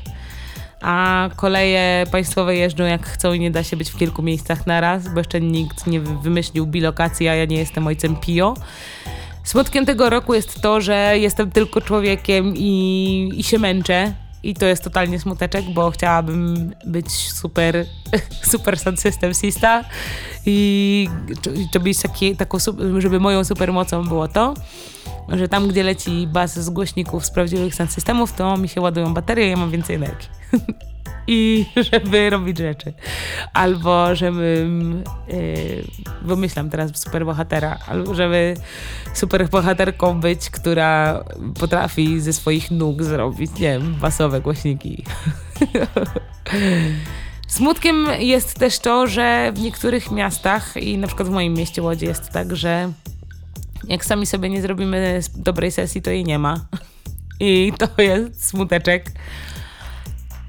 A 0.83 1.29
koleje 1.37 2.07
państwowe 2.13 2.57
jeżdżą 2.57 2.85
jak 2.85 3.07
chcą 3.07 3.33
i 3.33 3.41
nie 3.41 3.51
da 3.51 3.63
się 3.63 3.77
być 3.77 3.91
w 3.91 3.97
kilku 3.97 4.23
miejscach 4.23 4.67
naraz, 4.67 5.09
bo 5.09 5.21
jeszcze 5.21 5.41
nikt 5.41 5.87
nie 5.87 6.01
wy- 6.01 6.19
wymyślił 6.19 6.67
bilokacji, 6.67 7.29
a 7.29 7.35
ja 7.35 7.45
nie 7.45 7.57
jestem 7.57 7.87
ojcem 7.87 8.17
Pio. 8.17 8.55
Smutkiem 9.45 9.87
tego 9.87 10.11
roku 10.11 10.35
jest 10.35 10.61
to, 10.61 10.81
że 10.81 11.19
jestem 11.19 11.51
tylko 11.51 11.81
człowiekiem 11.81 12.55
i, 12.57 13.33
i 13.37 13.43
się 13.43 13.59
męczę. 13.59 14.13
I 14.43 14.55
to 14.55 14.67
jest 14.67 14.85
totalnie 14.85 15.21
smuteczek, 15.21 15.65
bo 15.65 15.91
chciałabym 15.91 16.75
być 16.85 17.11
super, 17.11 17.85
super 18.53 18.79
sound 18.79 19.01
system 19.01 19.35
sista 19.35 19.85
i 20.47 21.09
być 21.83 22.03
taki, 22.03 22.37
taką, 22.37 22.59
żeby 22.99 23.21
moją 23.21 23.45
supermocą 23.45 24.05
było 24.09 24.29
to, 24.29 24.55
że 25.29 25.49
tam, 25.49 25.69
gdzie 25.69 25.83
leci 25.83 26.27
bas 26.27 26.59
z 26.59 26.71
głośników 26.71 27.27
z 27.27 27.31
prawdziwych 27.31 27.75
sound 27.75 27.93
systemów, 27.93 28.33
to 28.33 28.57
mi 28.57 28.69
się 28.69 28.81
ładują 28.81 29.15
baterie 29.15 29.47
i 29.47 29.51
ja 29.51 29.57
mam 29.57 29.71
więcej 29.71 29.97
energii. 29.97 30.29
I 31.29 31.67
żeby 31.93 32.31
robić 32.31 32.59
rzeczy. 32.59 32.93
Albo 33.53 34.15
żebym, 34.15 35.05
yy, 35.29 35.85
wymyślam 36.23 36.71
teraz 36.71 36.97
superbohatera, 36.97 37.79
albo 37.87 38.15
żeby 38.15 38.55
superbohaterką 39.15 40.21
być, 40.21 40.51
która 40.51 41.25
potrafi 41.61 42.21
ze 42.21 42.33
swoich 42.33 42.71
nóg 42.71 43.03
zrobić, 43.03 43.51
nie 43.53 43.59
wiem, 43.59 43.95
basowe 43.95 44.41
głośniki. 44.41 45.05
Smutkiem 47.49 48.07
jest 48.19 48.59
też 48.59 48.79
to, 48.79 49.07
że 49.07 49.53
w 49.55 49.61
niektórych 49.61 50.11
miastach 50.11 50.77
i 50.77 50.99
na 50.99 51.07
przykład 51.07 51.29
w 51.29 51.33
moim 51.33 51.55
mieście 51.55 51.83
Łodzi 51.83 52.07
jest 52.07 52.31
tak, 52.31 52.57
że 52.57 52.93
jak 53.85 54.05
sami 54.05 54.27
sobie 54.27 54.49
nie 54.49 54.63
zrobimy 54.63 55.21
dobrej 55.35 55.73
sesji, 55.73 56.03
to 56.03 56.11
jej 56.11 56.25
nie 56.25 56.39
ma. 56.39 56.67
I 57.41 57.73
to 57.79 58.03
jest 58.03 58.49
smuteczek. 58.49 59.11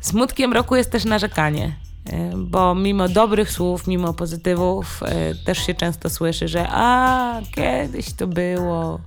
Smutkiem 0.01 0.53
roku 0.53 0.75
jest 0.75 0.91
też 0.91 1.05
narzekanie, 1.05 1.75
y, 2.09 2.37
bo 2.37 2.75
mimo 2.75 3.09
dobrych 3.09 3.51
słów, 3.51 3.87
mimo 3.87 4.13
pozytywów, 4.13 5.03
y, 5.03 5.45
też 5.45 5.65
się 5.65 5.73
często 5.73 6.09
słyszy, 6.09 6.47
że 6.47 6.67
a 6.69 7.41
kiedyś 7.55 8.13
to 8.13 8.27
było. 8.27 8.99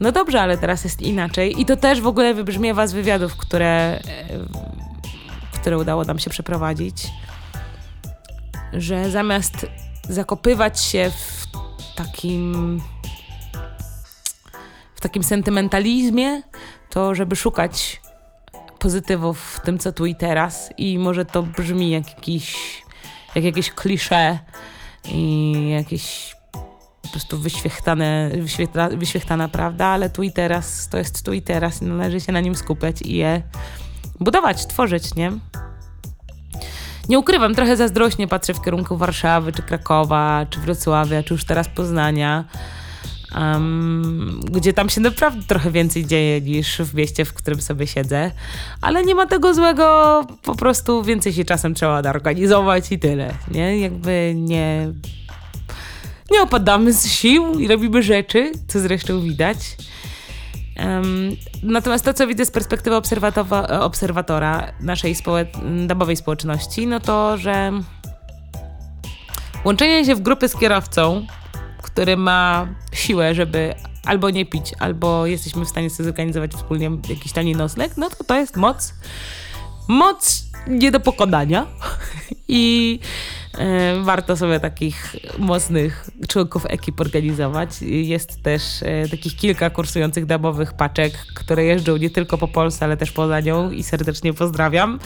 No 0.00 0.12
dobrze, 0.12 0.40
ale 0.40 0.58
teraz 0.58 0.84
jest 0.84 1.02
inaczej. 1.02 1.60
I 1.60 1.66
to 1.66 1.76
też 1.76 2.00
w 2.00 2.06
ogóle 2.06 2.34
wybrzmiewa 2.34 2.86
z 2.86 2.92
wywiadów, 2.92 3.36
które, 3.36 4.00
y, 5.54 5.60
które 5.60 5.78
udało 5.78 6.04
nam 6.04 6.18
się 6.18 6.30
przeprowadzić, 6.30 7.08
że 8.72 9.10
zamiast 9.10 9.66
zakopywać 10.08 10.80
się 10.80 11.10
w 11.10 11.46
takim 11.94 12.80
w 14.94 15.00
takim 15.00 15.22
sentymentalizmie, 15.22 16.42
to 16.90 17.14
żeby 17.14 17.36
szukać 17.36 18.00
pozytywów 18.78 19.40
w 19.40 19.60
tym, 19.60 19.78
co 19.78 19.92
tu 19.92 20.06
i 20.06 20.14
teraz 20.14 20.70
i 20.78 20.98
może 20.98 21.24
to 21.24 21.42
brzmi 21.42 21.90
jak 21.90 22.08
jakiś, 22.08 22.56
jak 23.34 23.44
jakieś 23.44 23.70
klisze 23.70 24.38
i 25.04 25.52
jakieś 25.70 26.36
po 27.02 27.08
prostu 27.10 27.38
wyświechtane, 27.38 28.30
wyświetla, 28.40 28.88
wyświechtana 28.88 29.48
prawda, 29.48 29.86
ale 29.86 30.10
tu 30.10 30.22
i 30.22 30.32
teraz 30.32 30.88
to 30.88 30.98
jest 30.98 31.24
tu 31.24 31.32
i 31.32 31.42
teraz 31.42 31.82
i 31.82 31.84
należy 31.84 32.20
się 32.20 32.32
na 32.32 32.40
nim 32.40 32.54
skupiać 32.54 33.02
i 33.02 33.16
je 33.16 33.42
budować, 34.20 34.66
tworzyć, 34.66 35.14
nie? 35.14 35.32
Nie 37.08 37.18
ukrywam, 37.18 37.54
trochę 37.54 37.76
zazdrośnie 37.76 38.28
patrzę 38.28 38.54
w 38.54 38.62
kierunku 38.62 38.96
Warszawy, 38.96 39.52
czy 39.52 39.62
Krakowa, 39.62 40.46
czy 40.50 40.60
Wrocławia, 40.60 41.22
czy 41.22 41.34
już 41.34 41.44
teraz 41.44 41.68
Poznania, 41.68 42.44
um, 43.36 44.40
gdzie 44.52 44.72
tam 44.72 44.88
się 44.88 45.00
naprawdę 45.00 45.42
trochę 45.46 45.70
więcej 45.70 46.06
dzieje 46.06 46.40
niż 46.40 46.78
w 46.78 46.94
mieście, 46.94 47.24
w 47.24 47.32
którym 47.32 47.60
sobie 47.60 47.86
siedzę. 47.86 48.30
Ale 48.80 49.04
nie 49.04 49.14
ma 49.14 49.26
tego 49.26 49.54
złego, 49.54 50.26
po 50.42 50.54
prostu 50.54 51.02
więcej 51.02 51.32
się 51.32 51.44
czasem 51.44 51.74
trzeba 51.74 51.98
organizować 51.98 52.92
i 52.92 52.98
tyle, 52.98 53.34
nie? 53.50 53.78
Jakby 53.78 54.32
nie... 54.36 54.92
Nie 56.30 56.42
opadamy 56.42 56.92
z 56.92 57.06
sił 57.06 57.60
i 57.60 57.68
robimy 57.68 58.02
rzeczy, 58.02 58.52
co 58.68 58.80
zresztą 58.80 59.20
widać. 59.20 59.58
Em, 60.76 61.36
natomiast 61.62 62.04
to, 62.04 62.14
co 62.14 62.26
widzę 62.26 62.44
z 62.44 62.50
perspektywy 62.50 62.96
obserwatora 63.80 64.72
naszej 64.80 65.14
społe- 65.14 65.86
domowej 65.86 66.16
społeczności, 66.16 66.86
no 66.86 67.00
to, 67.00 67.36
że 67.36 67.72
łączenie 69.64 70.04
się 70.04 70.14
w 70.14 70.20
grupy 70.20 70.48
z 70.48 70.56
kierowcą, 70.56 71.26
który 71.86 72.16
ma 72.16 72.68
siłę, 72.92 73.34
żeby 73.34 73.74
albo 74.04 74.30
nie 74.30 74.46
pić, 74.46 74.74
albo 74.78 75.26
jesteśmy 75.26 75.64
w 75.64 75.68
stanie 75.68 75.90
sobie 75.90 76.04
zorganizować 76.04 76.52
wspólnie 76.54 76.90
jakiś 77.08 77.32
tani 77.32 77.56
nocleg, 77.56 77.96
no 77.96 78.10
to 78.10 78.24
to 78.24 78.36
jest 78.36 78.56
moc. 78.56 78.94
Moc 79.88 80.44
nie 80.68 80.90
do 80.90 81.00
pokonania. 81.00 81.66
I 82.48 82.98
e, 83.58 84.00
warto 84.00 84.36
sobie 84.36 84.60
takich 84.60 85.16
mocnych 85.38 86.10
członków 86.28 86.66
ekip 86.68 87.00
organizować. 87.00 87.82
Jest 87.82 88.42
też 88.42 88.62
e, 88.82 89.08
takich 89.08 89.36
kilka 89.36 89.70
kursujących 89.70 90.26
damowych 90.26 90.72
paczek, 90.72 91.12
które 91.34 91.64
jeżdżą 91.64 91.96
nie 91.96 92.10
tylko 92.10 92.38
po 92.38 92.48
Polsce, 92.48 92.84
ale 92.84 92.96
też 92.96 93.12
poza 93.12 93.40
nią 93.40 93.70
i 93.70 93.82
serdecznie 93.82 94.32
pozdrawiam. 94.32 94.98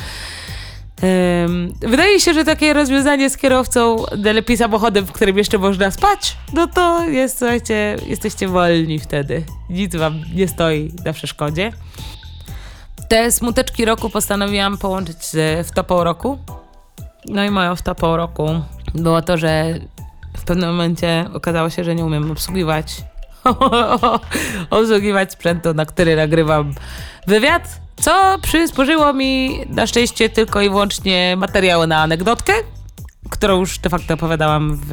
Wydaje 1.80 2.20
się, 2.20 2.34
że 2.34 2.44
takie 2.44 2.72
rozwiązanie 2.72 3.30
z 3.30 3.36
kierowcą, 3.36 4.04
najlepiej 4.18 4.56
samochodem, 4.56 5.06
w 5.06 5.12
którym 5.12 5.38
jeszcze 5.38 5.58
można 5.58 5.90
spać, 5.90 6.36
no 6.52 6.66
to 6.66 7.04
jest, 7.04 7.38
słuchajcie, 7.38 7.96
jesteście 8.06 8.48
wolni 8.48 8.98
wtedy. 8.98 9.44
Nic 9.70 9.96
wam 9.96 10.20
nie 10.34 10.48
stoi 10.48 10.92
na 11.04 11.12
przeszkodzie. 11.12 11.72
Te 13.08 13.32
smuteczki 13.32 13.84
roku 13.84 14.10
postanowiłam 14.10 14.78
połączyć 14.78 15.24
z 15.24 15.66
wtopą 15.68 16.04
roku. 16.04 16.38
No 17.26 17.44
i 17.44 17.50
moją 17.50 17.76
wtopą 17.76 18.16
roku 18.16 18.48
było 18.94 19.22
to, 19.22 19.36
że 19.36 19.74
w 20.36 20.44
pewnym 20.44 20.70
momencie 20.70 21.24
okazało 21.34 21.70
się, 21.70 21.84
że 21.84 21.94
nie 21.94 22.04
umiem 22.04 22.30
obsługiwać 22.30 23.02
obsługiwać 24.70 25.32
sprzętu, 25.32 25.74
na 25.74 25.86
który 25.86 26.16
nagrywam 26.16 26.74
wywiad, 27.26 27.80
co 28.00 28.38
przysporzyło 28.42 29.12
mi 29.12 29.60
na 29.68 29.86
szczęście 29.86 30.28
tylko 30.28 30.60
i 30.60 30.68
wyłącznie 30.70 31.34
materiały 31.36 31.86
na 31.86 31.98
anegdotkę, 32.02 32.52
którą 33.30 33.58
już 33.58 33.78
de 33.78 33.90
facto 33.90 34.14
opowiadałam 34.14 34.76
w, 34.76 34.90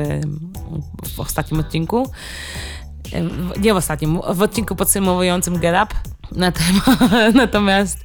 w 1.16 1.20
ostatnim 1.20 1.60
odcinku. 1.60 2.12
W- 3.14 3.62
Nie 3.62 3.74
w 3.74 3.78
ostatnim, 3.78 4.20
w 4.34 4.42
odcinku 4.42 4.76
podsumowującym 4.76 5.60
Get 5.60 5.76
Up. 5.84 5.96
Natomiast 7.34 7.98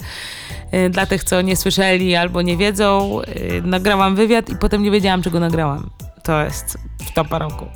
y, 0.75 0.91
dla 0.91 1.07
tych, 1.07 1.25
co 1.25 1.41
nie 1.43 1.57
słyszeli 1.57 2.17
albo 2.17 2.43
nie 2.43 2.57
wiedzą, 2.57 3.21
y, 3.23 3.62
nagrałam 3.65 4.17
wywiad 4.17 4.51
i 4.51 4.57
potem 4.57 4.83
nie 4.83 4.91
wiedziałam, 4.91 5.23
czego 5.23 5.41
nagrałam. 5.41 5.91
To 6.25 6.43
jest 6.45 6.79
wtopa 7.07 7.38
roku. 7.38 7.67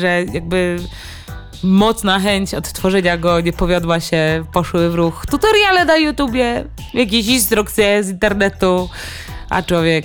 Że 0.00 0.24
jakby 0.32 0.78
mocna 1.62 2.20
chęć 2.20 2.54
odtworzenia 2.54 3.16
go 3.16 3.40
nie 3.40 3.52
powiodła 3.52 4.00
się, 4.00 4.44
poszły 4.52 4.90
w 4.90 4.94
ruch 4.94 5.26
tutoriale 5.30 5.84
na 5.84 5.96
YouTubie, 5.96 6.64
jakieś 6.94 7.26
instrukcje 7.26 8.04
z 8.04 8.10
internetu, 8.10 8.88
a 9.50 9.62
człowiek 9.62 10.04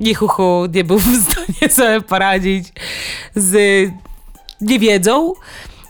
nie 0.00 0.14
huchu, 0.14 0.66
nie 0.74 0.84
był 0.84 0.98
w 0.98 1.22
stanie 1.22 1.70
sobie 1.74 2.00
poradzić 2.00 2.72
z 3.34 3.90
niewiedzą. 4.60 5.32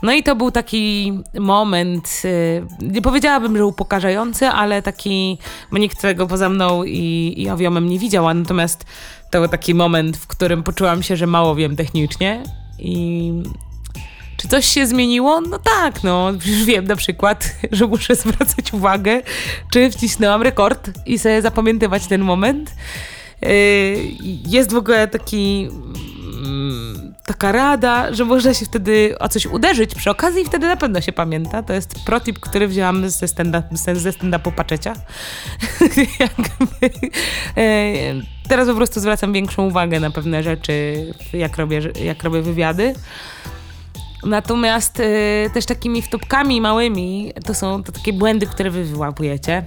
No 0.03 0.13
i 0.13 0.23
to 0.23 0.37
był 0.37 0.51
taki 0.51 1.13
moment, 1.41 2.23
y, 2.25 2.67
nie 2.81 3.03
powiedziałabym, 3.03 3.57
że 3.57 3.67
upokarzający, 3.67 4.49
ale 4.49 4.83
taki, 4.83 5.39
bo 5.73 5.79
nikt 5.79 6.01
tego 6.01 6.27
poza 6.27 6.49
mną 6.49 6.85
i, 6.85 7.35
i 7.37 7.51
Owiomem 7.51 7.89
nie 7.89 7.99
widział, 7.99 8.35
natomiast 8.35 8.85
to 9.31 9.39
był 9.39 9.49
taki 9.49 9.75
moment, 9.75 10.17
w 10.17 10.27
którym 10.27 10.63
poczułam 10.63 11.03
się, 11.03 11.17
że 11.17 11.27
mało 11.27 11.55
wiem 11.55 11.77
technicznie 11.77 12.43
i 12.79 13.33
czy 14.37 14.49
coś 14.49 14.67
się 14.67 14.87
zmieniło? 14.87 15.41
No 15.41 15.59
tak, 15.59 16.03
no 16.03 16.33
już 16.33 16.65
wiem 16.65 16.87
na 16.87 16.97
przykład, 16.97 17.55
że 17.73 17.87
muszę 17.87 18.15
zwracać 18.17 18.73
uwagę, 18.73 19.23
czy 19.73 19.91
wcisnęłam 19.91 20.43
rekord 20.43 20.91
i 21.07 21.19
sobie 21.19 21.43
zapamiętywać 21.43 22.07
ten 22.07 22.21
moment. 22.21 22.73
y, 23.43 23.97
jest 24.47 24.73
w 24.73 24.77
ogóle 24.77 25.09
taki 25.09 25.69
mm, 26.45 27.15
taka 27.27 27.53
rada, 27.53 28.15
że 28.15 28.25
można 28.25 28.55
się 28.55 28.67
wtedy 28.67 29.15
o 29.19 29.29
coś 29.29 29.47
uderzyć 29.47 29.95
przy 29.95 30.11
okazji 30.11 30.43
i 30.43 30.45
wtedy 30.45 30.67
na 30.67 30.77
pewno 30.77 31.01
się 31.01 31.13
pamięta. 31.13 31.63
To 31.63 31.73
jest 31.73 32.05
protip, 32.07 32.39
który 32.41 32.69
wzięłam 32.69 33.11
ze 33.11 33.29
stand-up, 33.29 33.69
ze 33.95 34.11
stand-upu 34.11 34.53
Paczecia. 34.53 34.95
Jakby, 36.21 36.91
e, 37.57 38.35
Teraz 38.49 38.69
po 38.69 38.75
prostu 38.75 39.01
zwracam 39.01 39.33
większą 39.33 39.67
uwagę 39.67 40.01
na 40.01 40.11
pewne 40.11 40.43
rzeczy, 40.43 41.07
jak 41.33 41.57
robię, 41.57 41.81
jak 42.05 42.23
robię 42.23 42.43
wywiady. 42.43 42.95
Natomiast 44.25 45.01
y, 45.01 45.51
też 45.55 45.67
takimi 45.67 46.03
wtopkami 46.03 46.61
małymi 46.61 47.33
to 47.47 47.55
są 47.55 47.83
to 47.83 47.93
takie 47.93 48.13
błędy, 48.13 48.47
które 48.47 48.71
wy 48.71 48.85
wyłapujecie. 48.85 49.65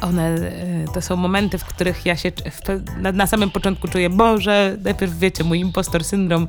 One 0.00 0.36
y, 0.36 0.84
to 0.94 1.02
są 1.02 1.16
momenty, 1.16 1.58
w 1.58 1.64
których 1.64 2.06
ja 2.06 2.16
się 2.16 2.30
w, 2.30 2.60
na, 3.00 3.12
na 3.12 3.26
samym 3.26 3.50
początku 3.50 3.88
czuję, 3.88 4.10
Boże, 4.10 4.76
najpierw 4.84 5.18
wiecie, 5.18 5.44
mój 5.44 5.60
impostor 5.60 6.04
syndrom 6.04 6.48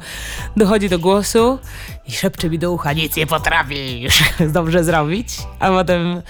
dochodzi 0.57 0.89
do 0.89 0.99
głosu 0.99 1.59
i 2.07 2.11
szepcze 2.11 2.49
mi 2.49 2.59
do 2.59 2.71
ucha, 2.71 2.93
nic 2.93 3.15
nie 3.15 3.27
potrafisz 3.27 4.23
dobrze 4.53 4.83
zrobić. 4.83 5.29
A 5.59 5.67
potem, 5.69 6.21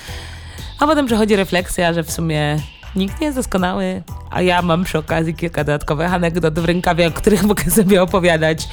a 0.80 0.88
potem 0.88 1.06
przychodzi 1.06 1.36
refleksja, 1.36 1.94
że 1.94 2.04
w 2.04 2.12
sumie 2.12 2.60
nikt 2.96 3.22
nie 3.22 3.26
jest 3.26 3.38
doskonały, 3.38 4.04
a 4.32 4.42
ja 4.42 4.62
mam 4.62 4.84
przy 4.84 4.98
okazji 4.98 5.36
kilka 5.36 5.64
dodatkowych 5.64 6.14
anegdot 6.14 6.60
w 6.60 6.66
rękawie, 6.66 7.08
o 7.08 7.12
których 7.12 7.44
mogę 7.52 7.72
sobie 7.72 8.02
opowiadać 8.02 8.68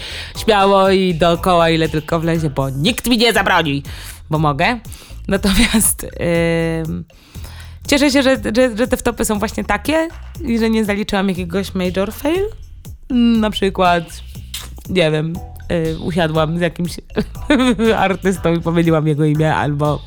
śmiało 0.44 0.90
i 0.90 1.14
dookoła, 1.14 1.70
ile 1.70 1.88
tylko 1.88 2.20
wlezie, 2.20 2.50
bo 2.50 2.70
nikt 2.70 3.06
mi 3.06 3.18
nie 3.18 3.32
zabroni, 3.32 3.82
bo 4.30 4.38
mogę. 4.38 4.80
Natomiast 5.28 6.02
yy, 6.02 7.04
cieszę 7.88 8.10
się, 8.10 8.22
że, 8.22 8.36
że, 8.56 8.76
że 8.76 8.88
te 8.88 8.96
wtopy 8.96 9.24
są 9.24 9.38
właśnie 9.38 9.64
takie 9.64 10.08
i 10.40 10.58
że 10.58 10.70
nie 10.70 10.84
zaliczyłam 10.84 11.28
jakiegoś 11.28 11.74
major 11.74 12.12
fail. 12.12 12.44
Na 13.40 13.50
przykład, 13.50 14.04
nie 14.88 15.10
wiem, 15.10 15.34
yy, 15.70 15.98
usiadłam 15.98 16.58
z 16.58 16.60
jakimś 16.60 16.96
artystą 17.96 18.54
i 18.54 18.60
pomyliłam 18.60 19.06
jego 19.06 19.24
imię 19.24 19.54
albo 19.54 20.00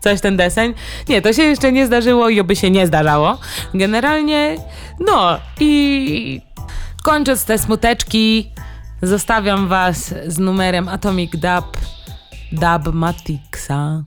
coś 0.00 0.20
ten 0.20 0.36
deseń. 0.36 0.74
Nie, 1.08 1.22
to 1.22 1.32
się 1.32 1.42
jeszcze 1.42 1.72
nie 1.72 1.86
zdarzyło 1.86 2.28
i 2.28 2.40
oby 2.40 2.56
się 2.56 2.70
nie 2.70 2.86
zdarzało. 2.86 3.38
Generalnie, 3.74 4.56
no 5.00 5.38
i 5.60 6.40
kończąc 7.02 7.44
te 7.44 7.58
smuteczki, 7.58 8.50
zostawiam 9.02 9.68
was 9.68 10.14
z 10.26 10.38
numerem 10.38 10.88
Atomic 10.88 11.30
Dub 11.32 11.76
Dub 12.52 12.94
Matixa. 12.94 14.02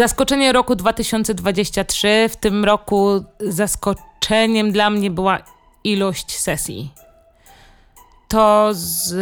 Zaskoczenie 0.00 0.52
roku 0.52 0.76
2023. 0.76 2.28
W 2.28 2.36
tym 2.36 2.64
roku 2.64 3.24
zaskoczeniem 3.40 4.72
dla 4.72 4.90
mnie 4.90 5.10
była 5.10 5.38
ilość 5.84 6.38
sesji. 6.38 6.92
To 8.28 8.68
z. 8.72 9.14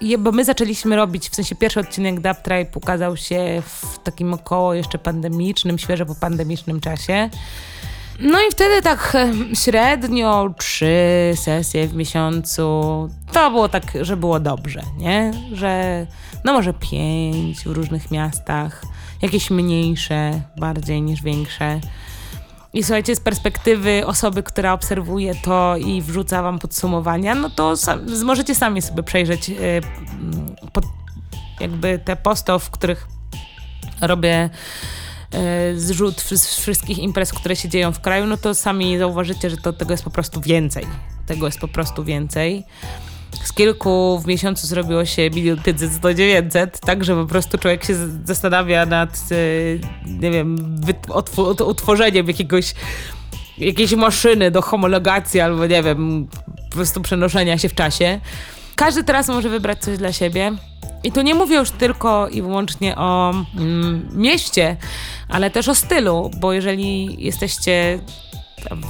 Je, 0.00 0.18
bo 0.18 0.32
my 0.32 0.44
zaczęliśmy 0.44 0.96
robić, 0.96 1.28
w 1.28 1.34
sensie 1.34 1.54
pierwszy 1.54 1.80
odcinek 1.80 2.20
Dub 2.20 2.36
Tribe 2.42 2.70
ukazał 2.74 3.16
się 3.16 3.62
w 3.66 3.98
takim 3.98 4.34
około 4.34 4.74
jeszcze 4.74 4.98
pandemicznym, 4.98 5.78
świeżo 5.78 6.06
po 6.06 6.14
pandemicznym 6.14 6.80
czasie. 6.80 7.30
No 8.20 8.38
i 8.40 8.50
wtedy 8.50 8.82
tak 8.82 9.14
e, 9.14 9.32
średnio 9.56 10.54
trzy 10.58 10.96
sesje 11.34 11.88
w 11.88 11.94
miesiącu. 11.94 12.62
To 13.32 13.50
było 13.50 13.68
tak, 13.68 13.84
że 14.00 14.16
było 14.16 14.40
dobrze, 14.40 14.82
nie? 14.98 15.32
Że 15.52 16.06
no 16.44 16.52
może 16.52 16.72
pięć 16.72 17.60
w 17.60 17.66
różnych 17.66 18.10
miastach, 18.10 18.82
jakieś 19.22 19.50
mniejsze 19.50 20.40
bardziej 20.56 21.02
niż 21.02 21.22
większe. 21.22 21.80
I 22.72 22.82
słuchajcie, 22.82 23.16
z 23.16 23.20
perspektywy 23.20 24.06
osoby, 24.06 24.42
która 24.42 24.72
obserwuje 24.72 25.34
to 25.34 25.76
i 25.76 26.02
wrzuca 26.02 26.42
wam 26.42 26.58
podsumowania, 26.58 27.34
no 27.34 27.50
to 27.50 27.76
sam, 27.76 28.00
możecie 28.24 28.54
sami 28.54 28.82
sobie 28.82 29.02
przejrzeć 29.02 29.48
yy, 29.48 29.56
pod, 30.72 30.84
jakby 31.60 31.98
te 31.98 32.16
posty, 32.16 32.52
w 32.58 32.70
których 32.70 33.08
robię 34.00 34.50
yy, 35.32 35.80
zrzut 35.80 36.20
z 36.20 36.56
wszystkich 36.56 36.98
imprez, 36.98 37.32
które 37.32 37.56
się 37.56 37.68
dzieją 37.68 37.92
w 37.92 38.00
kraju, 38.00 38.26
no 38.26 38.36
to 38.36 38.54
sami 38.54 38.98
zauważycie, 38.98 39.50
że 39.50 39.56
to, 39.56 39.72
tego 39.72 39.92
jest 39.92 40.04
po 40.04 40.10
prostu 40.10 40.40
więcej. 40.40 40.86
Tego 41.26 41.46
jest 41.46 41.58
po 41.58 41.68
prostu 41.68 42.04
więcej 42.04 42.64
z 43.44 43.52
kilku 43.52 44.20
w 44.24 44.26
miesiącu 44.26 44.66
zrobiło 44.66 45.04
się 45.04 45.30
milion 45.30 45.62
500 45.62 45.98
do 45.98 46.14
900, 46.14 46.80
tak, 46.80 47.04
że 47.04 47.14
po 47.14 47.26
prostu 47.26 47.58
człowiek 47.58 47.84
się 47.84 47.94
zastanawia 48.24 48.86
nad, 48.86 49.10
e, 49.30 49.36
nie 50.06 50.30
wiem, 50.30 50.76
utworzeniem 51.66 52.26
jakiegoś 52.26 52.74
jakiejś 53.58 53.94
maszyny 53.94 54.50
do 54.50 54.62
homologacji 54.62 55.40
albo 55.40 55.66
nie 55.66 55.82
wiem, 55.82 56.28
po 56.70 56.76
prostu 56.76 57.00
przenoszenia 57.00 57.58
się 57.58 57.68
w 57.68 57.74
czasie. 57.74 58.20
Każdy 58.74 59.04
teraz 59.04 59.28
może 59.28 59.48
wybrać 59.48 59.78
coś 59.78 59.98
dla 59.98 60.12
siebie. 60.12 60.52
I 61.04 61.12
tu 61.12 61.22
nie 61.22 61.34
mówię 61.34 61.56
już 61.56 61.70
tylko 61.70 62.28
i 62.28 62.42
wyłącznie 62.42 62.96
o 62.96 63.34
mm, 63.56 64.08
mieście, 64.12 64.76
ale 65.28 65.50
też 65.50 65.68
o 65.68 65.74
stylu, 65.74 66.30
bo 66.40 66.52
jeżeli 66.52 67.16
jesteście, 67.24 67.98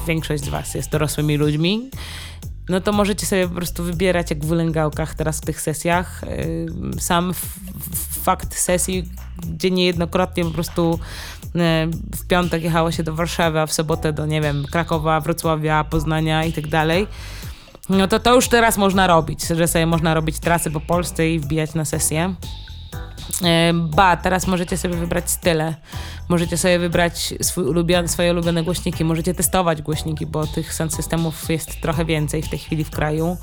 większość 0.06 0.44
z 0.44 0.48
Was 0.48 0.74
jest 0.74 0.90
dorosłymi 0.90 1.36
ludźmi, 1.36 1.90
no 2.68 2.80
to 2.80 2.92
możecie 2.92 3.26
sobie 3.26 3.48
po 3.48 3.54
prostu 3.54 3.84
wybierać 3.84 4.30
jak 4.30 4.44
w 4.44 4.48
wylęgałkach 4.48 5.14
teraz 5.14 5.38
w 5.38 5.44
tych 5.44 5.60
sesjach. 5.60 6.24
Sam 6.98 7.32
fakt 8.22 8.54
sesji, 8.54 9.08
gdzie 9.46 9.70
niejednokrotnie 9.70 10.44
po 10.44 10.50
prostu 10.50 10.98
w 12.16 12.26
piątek 12.28 12.62
jechało 12.62 12.92
się 12.92 13.02
do 13.02 13.14
Warszawy, 13.14 13.60
a 13.60 13.66
w 13.66 13.72
sobotę 13.72 14.12
do, 14.12 14.26
nie 14.26 14.40
wiem, 14.40 14.64
Krakowa, 14.70 15.20
Wrocławia, 15.20 15.84
Poznania 15.84 16.44
i 16.44 16.52
tak 16.52 16.66
dalej. 16.66 17.06
No 17.88 18.08
to 18.08 18.20
to 18.20 18.34
już 18.34 18.48
teraz 18.48 18.76
można 18.78 19.06
robić, 19.06 19.46
że 19.46 19.68
sobie 19.68 19.86
można 19.86 20.14
robić 20.14 20.38
trasy 20.38 20.70
po 20.70 20.80
Polsce 20.80 21.30
i 21.30 21.38
wbijać 21.38 21.74
na 21.74 21.84
sesję. 21.84 22.34
Ba, 23.74 24.16
teraz 24.16 24.46
możecie 24.46 24.76
sobie 24.76 24.96
wybrać 24.96 25.30
style. 25.30 25.74
Możecie 26.28 26.56
sobie 26.56 26.78
wybrać 26.78 27.34
swój 27.42 27.64
ulubiony, 27.64 28.08
swoje 28.08 28.32
ulubione 28.32 28.62
głośniki. 28.62 29.04
Możecie 29.04 29.34
testować 29.34 29.82
głośniki, 29.82 30.26
bo 30.26 30.46
tych 30.46 30.74
sound 30.74 30.94
systemów 30.94 31.50
jest 31.50 31.80
trochę 31.80 32.04
więcej 32.04 32.42
w 32.42 32.48
tej 32.48 32.58
chwili 32.58 32.84
w 32.84 32.90
kraju. 32.90 33.36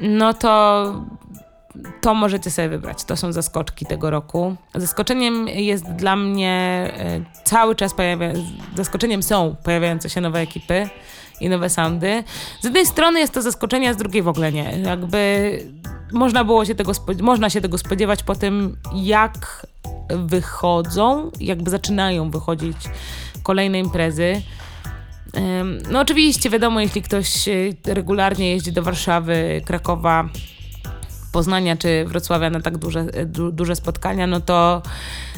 No 0.00 0.34
to 0.34 0.94
to 2.00 2.14
możecie 2.14 2.50
sobie 2.50 2.68
wybrać. 2.68 3.04
To 3.04 3.16
są 3.16 3.32
zaskoczki 3.32 3.86
tego 3.86 4.10
roku. 4.10 4.56
Zaskoczeniem 4.74 5.48
jest 5.48 5.92
dla 5.92 6.16
mnie 6.16 6.90
e, 6.96 7.20
cały 7.44 7.76
czas 7.76 7.94
pojawia, 7.94 8.32
zaskoczeniem 8.76 9.22
są 9.22 9.56
pojawiające 9.62 10.10
się 10.10 10.20
nowe 10.20 10.40
ekipy 10.40 10.88
i 11.40 11.48
nowe 11.48 11.70
soundy. 11.70 12.24
Z 12.60 12.64
jednej 12.64 12.86
strony 12.86 13.20
jest 13.20 13.32
to 13.32 13.42
zaskoczenie, 13.42 13.90
a 13.90 13.94
z 13.94 13.96
drugiej 13.96 14.22
w 14.22 14.28
ogóle 14.28 14.52
nie. 14.52 14.78
Jakby 14.84 15.77
można 16.12 16.44
było 16.44 16.64
się 16.64 16.74
tego, 16.74 16.92
można 17.20 17.50
się 17.50 17.60
tego 17.60 17.78
spodziewać 17.78 18.22
po 18.22 18.34
tym, 18.34 18.76
jak 18.94 19.66
wychodzą, 20.10 21.30
jakby 21.40 21.70
zaczynają 21.70 22.30
wychodzić 22.30 22.76
kolejne 23.42 23.78
imprezy. 23.78 24.42
No 25.90 26.00
oczywiście 26.00 26.50
wiadomo, 26.50 26.80
jeśli 26.80 27.02
ktoś 27.02 27.48
e, 27.48 27.52
regularnie 27.86 28.50
jeździ 28.50 28.72
do 28.72 28.82
Warszawy, 28.82 29.62
Krakowa, 29.64 30.28
Poznania 31.32 31.76
czy 31.76 32.04
Wrocławia 32.04 32.50
na 32.50 32.60
tak 32.60 32.78
duże, 32.78 33.00
e, 33.00 33.26
du, 33.26 33.52
duże 33.52 33.76
spotkania, 33.76 34.26
no 34.26 34.40
to 34.40 34.82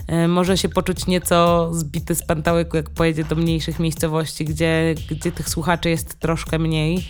e, 0.06 0.28
może 0.28 0.58
się 0.58 0.68
poczuć 0.68 1.06
nieco 1.06 1.70
zbity 1.74 2.14
z 2.14 2.22
pantałyku, 2.22 2.76
jak 2.76 2.90
pojedzie 2.90 3.24
do 3.24 3.36
mniejszych 3.36 3.78
miejscowości, 3.78 4.44
gdzie, 4.44 4.94
gdzie 5.10 5.32
tych 5.32 5.48
słuchaczy 5.48 5.90
jest 5.90 6.18
troszkę 6.18 6.58
mniej, 6.58 7.04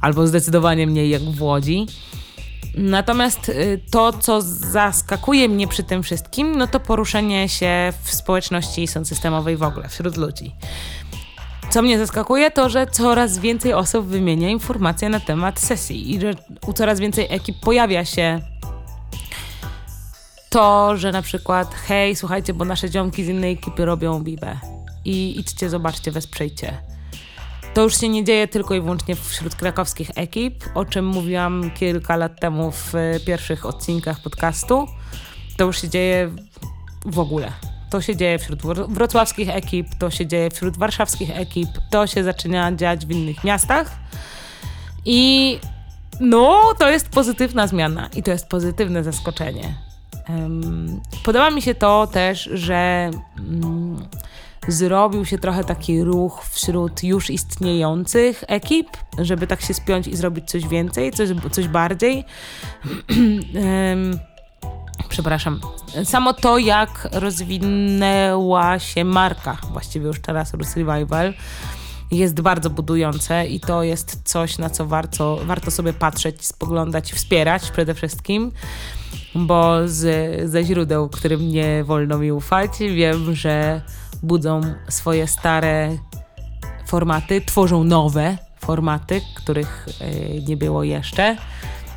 albo 0.00 0.26
zdecydowanie 0.26 0.86
mniej 0.86 1.10
jak 1.10 1.22
w 1.22 1.42
Łodzi. 1.42 1.86
Natomiast 2.76 3.48
y, 3.48 3.80
to, 3.90 4.12
co 4.12 4.42
zaskakuje 4.42 5.48
mnie 5.48 5.68
przy 5.68 5.82
tym 5.82 6.02
wszystkim, 6.02 6.56
no 6.56 6.66
to 6.66 6.80
poruszenie 6.80 7.48
się 7.48 7.92
w 8.02 8.14
społeczności 8.14 8.86
systemowej 8.86 9.56
w 9.56 9.62
ogóle, 9.62 9.88
wśród 9.88 10.16
ludzi. 10.16 10.54
Co 11.70 11.82
mnie 11.82 11.98
zaskakuje, 11.98 12.50
to 12.50 12.68
że 12.68 12.86
coraz 12.86 13.38
więcej 13.38 13.72
osób 13.72 14.06
wymienia 14.06 14.48
informacje 14.48 15.08
na 15.08 15.20
temat 15.20 15.60
sesji 15.60 16.14
i 16.14 16.20
że 16.20 16.34
u 16.66 16.72
coraz 16.72 17.00
więcej 17.00 17.26
ekip 17.30 17.60
pojawia 17.60 18.04
się 18.04 18.40
to, 20.50 20.96
że 20.96 21.12
na 21.12 21.22
przykład 21.22 21.74
hej, 21.74 22.16
słuchajcie, 22.16 22.54
bo 22.54 22.64
nasze 22.64 22.88
ziomki 22.88 23.24
z 23.24 23.28
innej 23.28 23.52
ekipy 23.52 23.84
robią 23.84 24.22
bibę 24.22 24.56
i 25.04 25.40
idźcie, 25.40 25.70
zobaczcie, 25.70 26.10
wesprzyjcie. 26.10 26.95
To 27.76 27.82
już 27.82 28.00
się 28.00 28.08
nie 28.08 28.24
dzieje 28.24 28.48
tylko 28.48 28.74
i 28.74 28.80
wyłącznie 28.80 29.16
wśród 29.16 29.54
krakowskich 29.54 30.10
ekip, 30.14 30.64
o 30.74 30.84
czym 30.84 31.06
mówiłam 31.06 31.70
kilka 31.70 32.16
lat 32.16 32.40
temu 32.40 32.72
w 32.72 32.92
pierwszych 33.26 33.66
odcinkach 33.66 34.20
podcastu. 34.20 34.86
To 35.56 35.64
już 35.64 35.80
się 35.80 35.88
dzieje 35.88 36.30
w 37.06 37.18
ogóle. 37.18 37.52
To 37.90 38.00
się 38.00 38.16
dzieje 38.16 38.38
wśród 38.38 38.62
wrocławskich 38.88 39.48
ekip, 39.48 39.86
to 39.98 40.10
się 40.10 40.26
dzieje 40.26 40.50
wśród 40.50 40.76
warszawskich 40.76 41.30
ekip, 41.30 41.68
to 41.90 42.06
się 42.06 42.24
zaczyna 42.24 42.72
dziać 42.72 43.06
w 43.06 43.10
innych 43.10 43.44
miastach. 43.44 43.90
I 45.04 45.58
no, 46.20 46.74
to 46.78 46.90
jest 46.90 47.08
pozytywna 47.08 47.66
zmiana 47.66 48.08
i 48.16 48.22
to 48.22 48.30
jest 48.30 48.48
pozytywne 48.48 49.04
zaskoczenie. 49.04 49.74
Um, 50.28 51.00
podoba 51.24 51.50
mi 51.50 51.62
się 51.62 51.74
to 51.74 52.06
też, 52.06 52.48
że 52.52 53.10
um, 53.38 54.08
zrobił 54.68 55.24
się 55.24 55.38
trochę 55.38 55.64
taki 55.64 56.02
ruch 56.02 56.44
wśród 56.50 57.04
już 57.04 57.30
istniejących 57.30 58.44
ekip, 58.46 58.88
żeby 59.18 59.46
tak 59.46 59.60
się 59.60 59.74
spiąć 59.74 60.06
i 60.06 60.16
zrobić 60.16 60.50
coś 60.50 60.68
więcej, 60.68 61.10
coś, 61.10 61.28
coś 61.52 61.68
bardziej. 61.68 62.24
przepraszam, 65.08 65.60
samo 66.04 66.32
to, 66.32 66.58
jak 66.58 67.08
rozwinęła 67.12 68.78
się 68.78 69.04
marka, 69.04 69.56
właściwie 69.72 70.06
już 70.06 70.20
teraz 70.20 70.54
Rus 70.54 70.76
Revival, 70.76 71.34
jest 72.10 72.40
bardzo 72.40 72.70
budujące 72.70 73.46
i 73.46 73.60
to 73.60 73.82
jest 73.82 74.20
coś, 74.24 74.58
na 74.58 74.70
co 74.70 74.86
warto, 74.86 75.38
warto 75.44 75.70
sobie 75.70 75.92
patrzeć, 75.92 76.46
spoglądać, 76.46 77.12
wspierać 77.12 77.70
przede 77.70 77.94
wszystkim, 77.94 78.52
bo 79.34 79.88
z, 79.88 80.50
ze 80.50 80.64
źródeł, 80.64 81.08
którym 81.08 81.48
nie 81.48 81.84
wolno 81.84 82.18
mi 82.18 82.32
ufać, 82.32 82.70
wiem, 82.78 83.34
że 83.34 83.82
budzą 84.22 84.60
swoje 84.88 85.26
stare 85.26 85.96
formaty, 86.86 87.40
tworzą 87.40 87.84
nowe 87.84 88.38
formaty, 88.60 89.20
których 89.34 89.86
e, 90.00 90.40
nie 90.40 90.56
było 90.56 90.84
jeszcze. 90.84 91.36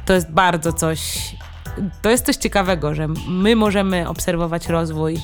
To 0.06 0.14
jest 0.14 0.32
bardzo 0.32 0.74
coś 0.74 1.32
to 2.02 2.10
jest 2.10 2.26
coś 2.26 2.36
ciekawego, 2.36 2.96
że 2.96 3.08
my 3.28 3.56
możemy 3.56 4.10
obserwować 4.10 4.68
rozwój 4.68 5.18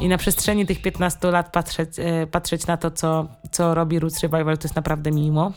i 0.00 0.08
na 0.08 0.18
przestrzeni 0.18 0.66
tych 0.66 0.82
15 0.82 1.30
lat 1.30 1.52
patrzeć, 1.52 1.98
e, 1.98 2.26
patrzeć 2.26 2.66
na 2.66 2.76
to, 2.76 2.90
co, 2.90 3.26
co 3.50 3.74
robi 3.74 3.98
Roots 3.98 4.20
Revival, 4.20 4.58
to 4.58 4.64
jest 4.64 4.76
naprawdę 4.76 5.10
miło. 5.10 5.52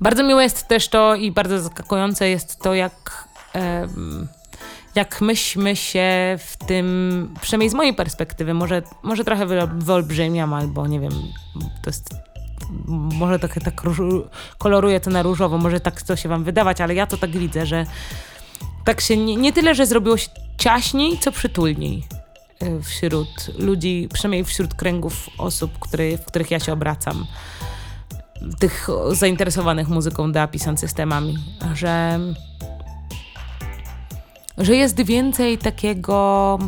Bardzo 0.00 0.22
miłe 0.22 0.42
jest 0.42 0.68
też 0.68 0.88
to 0.88 1.14
i 1.14 1.32
bardzo 1.32 1.60
zaskakujące 1.60 2.28
jest 2.28 2.62
to, 2.62 2.74
jak, 2.74 3.28
jak 4.96 5.20
myśmy 5.20 5.76
się 5.76 6.38
w 6.38 6.56
tym, 6.66 7.34
przynajmniej 7.40 7.70
z 7.70 7.74
mojej 7.74 7.94
perspektywy, 7.94 8.54
może, 8.54 8.82
może 9.02 9.24
trochę 9.24 9.46
wyolbrzymiam, 9.78 10.54
albo 10.54 10.86
nie 10.86 11.00
wiem, 11.00 11.12
to 11.82 11.90
jest 11.90 12.08
może 12.88 13.38
trochę 13.38 13.60
tak 13.60 13.82
koloruje 14.58 15.00
to 15.00 15.10
na 15.10 15.22
różowo, 15.22 15.58
może 15.58 15.80
tak 15.80 16.02
to 16.02 16.16
się 16.16 16.28
wam 16.28 16.44
wydawać, 16.44 16.80
ale 16.80 16.94
ja 16.94 17.06
to 17.06 17.16
tak 17.16 17.30
widzę, 17.30 17.66
że 17.66 17.86
tak 18.84 19.00
się 19.00 19.16
nie, 19.16 19.36
nie 19.36 19.52
tyle, 19.52 19.74
że 19.74 19.86
zrobiło 19.86 20.16
się 20.16 20.28
ciaśniej, 20.58 21.18
co 21.18 21.32
przytulniej 21.32 22.04
e, 22.60 22.82
wśród 22.82 23.58
ludzi, 23.58 24.08
przynajmniej 24.12 24.44
wśród 24.44 24.74
kręgów 24.74 25.30
osób, 25.38 25.78
który, 25.78 26.18
w 26.18 26.24
których 26.24 26.50
ja 26.50 26.60
się 26.60 26.72
obracam. 26.72 27.26
Tych 28.58 28.88
zainteresowanych 29.12 29.88
muzyką 29.88 30.32
DAP 30.32 30.56
systemami, 30.76 31.38
że, 31.74 32.20
że 34.58 34.76
jest 34.76 35.00
więcej 35.00 35.58
takiego 35.58 36.58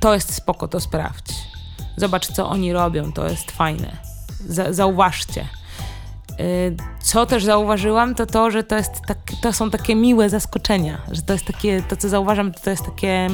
to 0.00 0.14
jest 0.14 0.34
spoko, 0.34 0.68
to 0.68 0.80
sprawdź. 0.80 1.32
Zobacz, 1.96 2.26
co 2.26 2.48
oni 2.48 2.72
robią, 2.72 3.12
to 3.12 3.28
jest 3.28 3.50
fajne. 3.50 3.96
Za, 4.48 4.72
zauważcie. 4.72 5.48
Y, 6.40 6.76
Co 7.00 7.26
też 7.26 7.44
zauważyłam, 7.44 8.14
to 8.14 8.26
to, 8.26 8.50
że 8.50 8.64
to, 8.64 8.76
jest 8.76 9.00
tak, 9.06 9.18
to 9.42 9.52
są 9.52 9.70
takie 9.70 9.94
miłe 9.94 10.30
zaskoczenia, 10.30 11.02
że 11.12 11.22
to 11.22 11.32
jest 11.32 11.44
takie, 11.44 11.82
to 11.82 11.96
co 11.96 12.08
zauważam, 12.08 12.52
to, 12.52 12.60
to 12.60 12.70
jest 12.70 12.84
takie, 12.84 13.30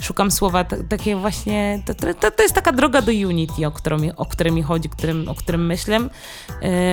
szukam 0.00 0.30
słowa, 0.30 0.64
takie 0.64 1.16
właśnie, 1.16 1.82
to, 1.86 1.94
to, 1.94 2.30
to 2.30 2.42
jest 2.42 2.54
taka 2.54 2.72
droga 2.72 3.02
do 3.02 3.12
Unity, 3.12 3.66
o, 3.66 3.70
którą, 3.70 3.96
o 4.16 4.26
którym 4.26 4.54
mi 4.54 4.62
chodzi, 4.62 4.88
którym, 4.88 5.28
o 5.28 5.34
którym 5.34 5.66
myślę, 5.66 6.00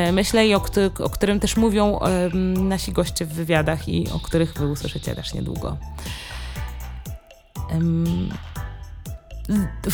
y, 0.08 0.12
myślę 0.12 0.48
i 0.48 0.56
o, 0.56 0.62
o 1.00 1.10
którym 1.10 1.40
też 1.40 1.58
mówią 1.58 2.00
em, 2.00 2.68
nasi 2.68 2.92
goście 2.92 3.26
w 3.26 3.34
wywiadach 3.34 3.90
i 3.90 4.10
o 4.10 4.20
których 4.20 4.54
wy 4.54 4.68
usłyszycie 4.68 5.16
też 5.16 5.34
niedługo. 5.34 5.78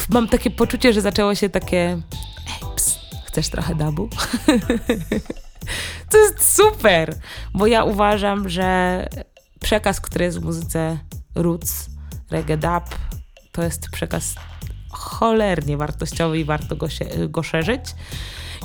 Mam 0.10 0.28
takie 0.28 0.51
poczucie, 0.51 0.93
że 0.93 1.01
zaczęło 1.01 1.36
się 1.36 1.49
takie 1.49 2.01
ej, 2.47 2.70
ps, 2.76 2.99
chcesz 3.26 3.49
trochę 3.49 3.76
dabu? 3.76 4.10
to 6.12 6.18
jest 6.18 6.55
super, 6.55 7.16
bo 7.53 7.68
ja 7.68 7.84
uważam, 7.84 8.49
że 8.49 9.08
przekaz, 9.60 10.01
który 10.01 10.26
jest 10.26 10.39
w 10.39 10.43
muzyce 10.43 10.97
roots, 11.36 11.97
reggae 12.32 12.58
dub, 12.58 12.84
to 13.52 13.64
jest 13.64 13.90
przekaz 13.90 14.36
cholernie 14.92 15.78
wartościowy 15.78 16.40
i 16.40 16.46
warto 16.46 16.76
go, 16.76 16.90
się, 16.90 17.06
go 17.30 17.44
szerzyć. 17.44 17.82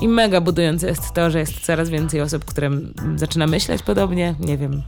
I 0.01 0.07
mega 0.07 0.41
budujące 0.41 0.87
jest 0.87 1.13
to, 1.13 1.31
że 1.31 1.39
jest 1.39 1.59
coraz 1.59 1.89
więcej 1.89 2.21
osób, 2.21 2.45
które 2.45 2.69
zaczyna 3.15 3.47
myśleć 3.47 3.83
podobnie. 3.83 4.35
Nie 4.39 4.57
wiem. 4.57 4.83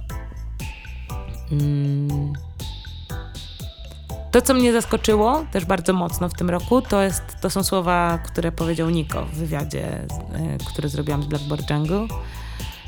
Mm. 1.51 2.33
To, 4.31 4.41
co 4.41 4.53
mnie 4.53 4.73
zaskoczyło 4.73 5.45
też 5.51 5.65
bardzo 5.65 5.93
mocno 5.93 6.29
w 6.29 6.33
tym 6.33 6.49
roku, 6.49 6.81
to, 6.81 7.01
jest, 7.01 7.23
to 7.41 7.49
są 7.49 7.63
słowa, 7.63 8.19
które 8.25 8.51
powiedział 8.51 8.89
Niko 8.89 9.25
w 9.25 9.35
wywiadzie, 9.35 9.85
e, 9.87 10.07
który 10.67 10.89
zrobiłam 10.89 11.23
z 11.23 11.25
Blackboard 11.25 11.69
Jungle, 11.69 12.07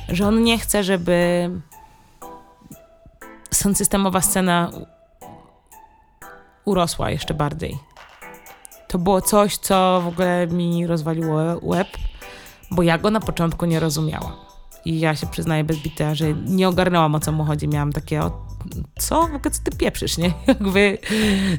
że 0.09 0.27
on 0.27 0.43
nie 0.43 0.57
chce, 0.57 0.83
żeby 0.83 1.49
systemowa 3.51 4.21
scena 4.21 4.71
urosła 6.67 7.11
jeszcze 7.11 7.33
bardziej. 7.33 7.77
To 8.87 8.97
było 8.97 9.21
coś, 9.21 9.57
co 9.57 10.01
w 10.05 10.07
ogóle 10.07 10.47
mi 10.47 10.87
rozwaliło 10.87 11.41
łeb, 11.61 11.87
bo 12.71 12.83
ja 12.83 12.97
go 12.97 13.11
na 13.11 13.19
początku 13.19 13.65
nie 13.65 13.79
rozumiałam. 13.79 14.31
I 14.85 14.99
ja 14.99 15.15
się 15.15 15.27
przyznaję 15.27 15.63
bez 15.63 15.77
bicia, 15.77 16.15
że 16.15 16.33
nie 16.33 16.67
ogarnęłam 16.67 17.15
o 17.15 17.19
co 17.19 17.31
mu 17.31 17.45
chodzi. 17.45 17.67
Miałam 17.67 17.93
takie, 17.93 18.21
o, 18.21 18.45
co? 18.99 19.21
W 19.21 19.35
ogóle 19.35 19.51
co 19.51 19.63
ty 19.63 19.77
pieprzysz, 19.77 20.17
nie? 20.17 20.33
Jakby, 20.47 20.97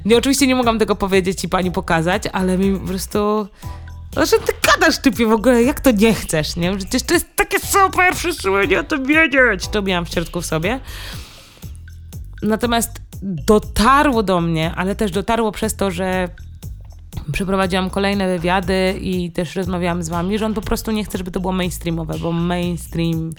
nie, 0.04 0.16
oczywiście 0.16 0.46
nie 0.46 0.54
mogłam 0.54 0.78
tego 0.78 0.96
powiedzieć 0.96 1.44
i 1.44 1.48
pani 1.48 1.70
pokazać, 1.70 2.22
ale 2.32 2.58
mi 2.58 2.78
po 2.78 2.86
prostu... 2.86 3.48
Znaczy 4.12 4.36
ty 4.46 4.52
gadasz 4.66 4.98
typie 4.98 5.26
w 5.26 5.32
ogóle, 5.32 5.62
jak 5.62 5.80
to 5.80 5.90
nie 5.90 6.14
chcesz, 6.14 6.56
nie? 6.56 6.76
Przecież 6.76 7.02
to 7.02 7.14
jest 7.14 7.26
takie 7.36 7.60
super, 7.60 8.14
wszyscy 8.14 8.42
powinni 8.42 8.76
o 8.76 8.84
tym 8.84 9.06
wiedzieć. 9.06 9.68
To 9.68 9.82
miałam 9.82 10.04
w 10.04 10.08
środku 10.08 10.40
w 10.40 10.46
sobie. 10.46 10.80
Natomiast 12.42 13.07
dotarło 13.22 14.22
do 14.22 14.40
mnie, 14.40 14.72
ale 14.76 14.94
też 14.94 15.10
dotarło 15.10 15.52
przez 15.52 15.76
to, 15.76 15.90
że 15.90 16.28
przeprowadziłam 17.32 17.90
kolejne 17.90 18.26
wywiady 18.26 18.98
i 19.00 19.30
też 19.30 19.56
rozmawiałam 19.56 20.02
z 20.02 20.08
wami, 20.08 20.38
że 20.38 20.46
on 20.46 20.54
po 20.54 20.60
prostu 20.60 20.90
nie 20.90 21.04
chce, 21.04 21.18
żeby 21.18 21.30
to 21.30 21.40
było 21.40 21.52
mainstreamowe, 21.52 22.18
bo 22.18 22.32
mainstream 22.32 23.32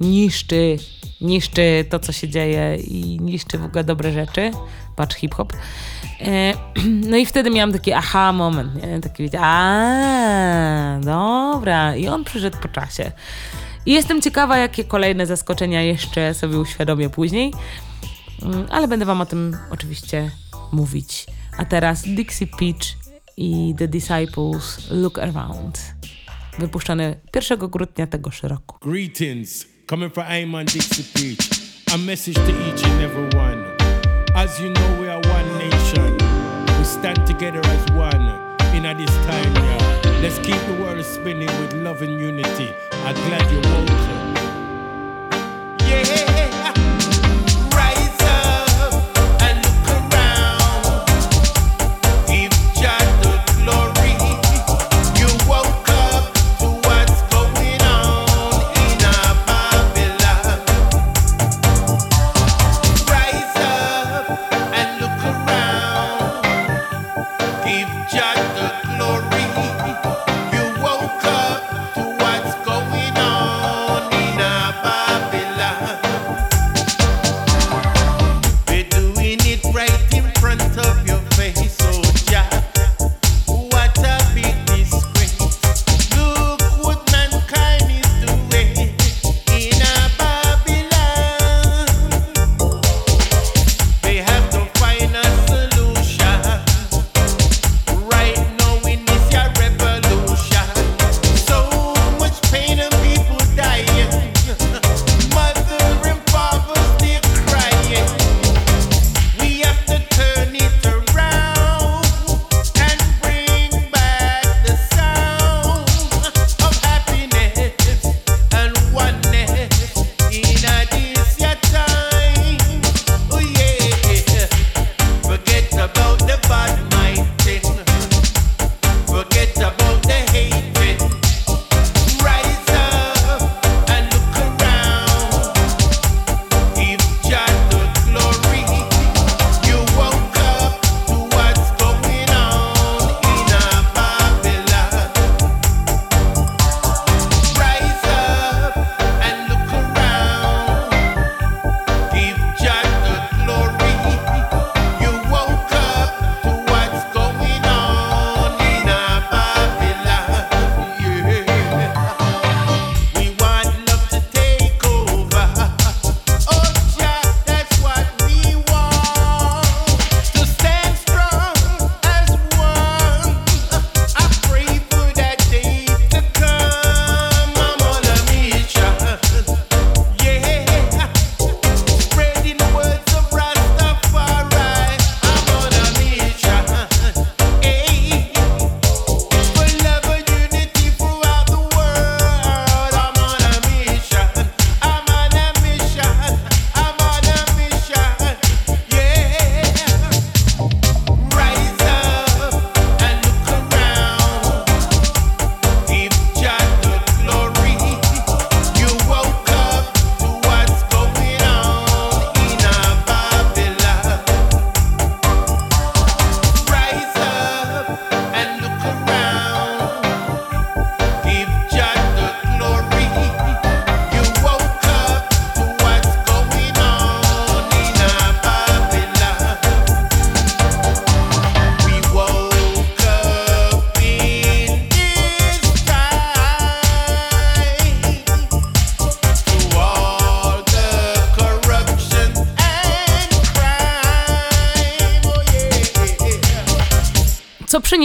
niszczy, 0.00 0.76
niszczy 1.20 1.84
to, 1.90 1.98
co 1.98 2.12
się 2.12 2.28
dzieje 2.28 2.76
i 2.76 3.20
niszczy 3.20 3.58
w 3.58 3.64
ogóle 3.64 3.84
dobre 3.84 4.12
rzeczy. 4.12 4.50
Patrz, 4.96 5.16
hip-hop. 5.16 5.52
E, 6.20 6.54
No 7.10 7.16
i 7.16 7.26
wtedy 7.26 7.50
miałam 7.50 7.72
taki 7.72 7.92
aha 7.92 8.32
moment, 8.32 8.74
nie? 8.74 9.00
Taki 9.00 9.22
wiecie, 9.22 9.38
a 9.40 10.98
dobra. 11.00 11.96
I 11.96 12.08
on 12.08 12.24
przyszedł 12.24 12.58
po 12.62 12.68
czasie. 12.68 13.12
I 13.86 13.92
jestem 13.92 14.22
ciekawa, 14.22 14.58
jakie 14.58 14.84
kolejne 14.84 15.26
zaskoczenia 15.26 15.82
jeszcze 15.82 16.34
sobie 16.34 16.58
uświadomię 16.58 17.10
później. 17.10 17.52
Mm, 18.42 18.66
Ale 18.70 18.88
będę 18.88 19.04
wam 19.06 19.20
o 19.20 19.26
tym 19.26 19.56
oczywiście 19.70 20.30
mówić. 20.72 21.26
A 21.58 21.64
teraz 21.64 22.02
Dixie 22.02 22.46
Peach 22.46 22.96
i 23.36 23.74
The 23.78 23.88
Disciples 23.88 24.90
Look 24.90 25.18
Around. 25.18 25.94
Wypuszczony 26.58 27.20
1 27.34 27.58
grudnia 27.58 28.06
tegoż 28.06 28.42
roku. 28.42 28.78
Greetings, 28.80 29.66
coming 29.90 30.14
from 30.14 30.26
Ayman 30.26 30.66
Dixie 30.66 31.04
Peach. 31.14 31.48
A 31.94 31.98
message 31.98 32.34
to 32.34 32.50
each 32.50 32.84
and 32.84 33.02
every 33.02 33.40
one. 33.40 33.64
As 34.34 34.60
you 34.60 34.70
know, 34.72 35.00
we 35.00 35.10
are 35.12 35.20
one 35.28 35.58
nation. 35.68 36.16
We 36.78 36.84
stand 36.84 37.26
together 37.26 37.60
as 37.60 37.92
one 37.92 38.48
in 38.76 38.86
a 38.86 38.94
this 38.94 39.10
time, 39.26 39.54
yeah. 39.54 40.20
Let's 40.22 40.38
keep 40.38 40.60
the 40.66 40.82
world 40.82 41.04
spinning 41.04 41.50
with 41.60 41.72
love 41.74 42.02
and 42.04 42.20
unity. 42.20 42.68
I'm 43.06 43.14
glad 43.14 43.50
you're 43.50 43.62
woken. 43.62 44.18
Yeah, 45.88 46.72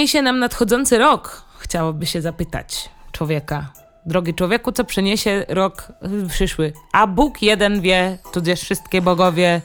przyniesie 0.03 0.21
nam 0.21 0.39
nadchodzący 0.39 0.97
rok? 0.97 1.45
Chciałoby 1.59 2.05
się 2.05 2.21
zapytać 2.21 2.89
człowieka. 3.11 3.73
Drogi 4.05 4.33
człowieku, 4.33 4.71
co 4.71 4.83
przyniesie 4.83 5.45
rok 5.49 5.87
przyszły? 6.29 6.73
A 6.93 7.07
Bóg 7.07 7.41
jeden 7.41 7.81
wie, 7.81 8.17
tudzież 8.33 8.61
wszystkie 8.61 9.01
bogowie, 9.01 9.61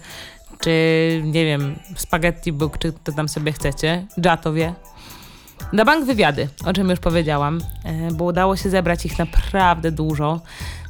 czy 0.60 0.72
nie 1.24 1.44
wiem, 1.44 1.78
spaghetti 1.96 2.52
Bóg, 2.52 2.78
czy 2.78 2.92
to 2.92 3.12
tam 3.12 3.28
sobie 3.28 3.52
chcecie. 3.52 4.06
Jato 4.24 4.52
wie. 4.52 4.74
Na 5.72 5.84
bank 5.84 6.04
wywiady, 6.04 6.48
o 6.66 6.72
czym 6.72 6.90
już 6.90 7.00
powiedziałam, 7.00 7.60
e, 7.84 8.12
bo 8.12 8.24
udało 8.24 8.56
się 8.56 8.70
zebrać 8.70 9.06
ich 9.06 9.18
naprawdę 9.18 9.92
dużo. 9.92 10.40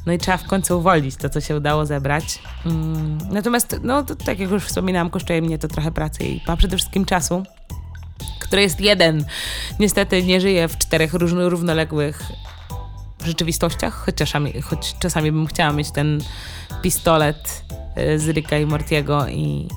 No 0.07 0.13
i 0.13 0.19
trzeba 0.19 0.37
w 0.37 0.47
końcu 0.47 0.79
uwolnić 0.79 1.17
to, 1.17 1.29
co 1.29 1.41
się 1.41 1.57
udało 1.57 1.87
zebrać. 1.87 2.39
Mm, 2.67 3.19
Natomiast, 3.31 3.81
no 3.83 4.03
tak 4.03 4.39
jak 4.39 4.51
już 4.51 4.65
wspominałam, 4.65 5.11
kosztuje 5.11 5.43
mnie 5.43 5.59
to 5.59 5.69
trochę 5.69 5.93
pracy 5.93 6.25
i 6.25 6.41
przede 6.59 6.77
wszystkim 6.77 7.05
czasu, 7.05 7.43
który 8.49 8.63
jest 8.63 8.81
jeden. 8.81 9.25
Niestety 9.79 10.23
nie 10.23 10.41
żyje 10.41 10.69
w 10.69 10.79
czterech 10.79 11.15
różnych, 11.15 11.47
równoległych 11.47 12.23
rzeczywistościach, 13.25 14.07
czasami, 14.15 14.63
choć 14.63 14.95
czasami 14.99 15.33
bym 15.33 15.47
chciała 15.47 15.73
mieć 15.73 15.91
ten 15.91 16.21
pistolet 16.83 17.65
e, 17.97 18.19
z 18.19 18.29
Ricka 18.29 18.59
i 18.59 18.67
Mortiego 18.67 19.29
i, 19.29 19.69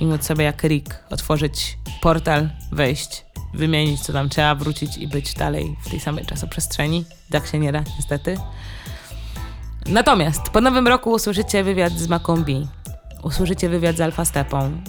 i 0.00 0.06
móc 0.06 0.24
sobie 0.24 0.44
jak 0.44 0.64
Rick 0.64 1.04
otworzyć 1.10 1.78
portal, 2.02 2.50
wejść, 2.72 3.24
wymienić 3.54 4.00
co 4.00 4.12
tam 4.12 4.28
trzeba, 4.28 4.54
wrócić 4.54 4.96
i 4.96 5.08
być 5.08 5.34
dalej 5.34 5.76
w 5.86 5.90
tej 5.90 6.00
samej 6.00 6.26
czasoprzestrzeni. 6.26 7.04
Tak 7.30 7.46
się 7.46 7.58
nie 7.58 7.72
da, 7.72 7.84
niestety. 7.96 8.36
Natomiast 9.86 10.42
po 10.42 10.60
nowym 10.60 10.88
roku 10.88 11.10
usłyszycie 11.10 11.64
wywiad 11.64 11.92
z 11.92 12.08
Macombi, 12.08 12.68
usłyszycie 13.22 13.68
wywiad 13.68 13.96
z 13.96 14.00
Alpha 14.00 14.24
Stepą, 14.24 14.82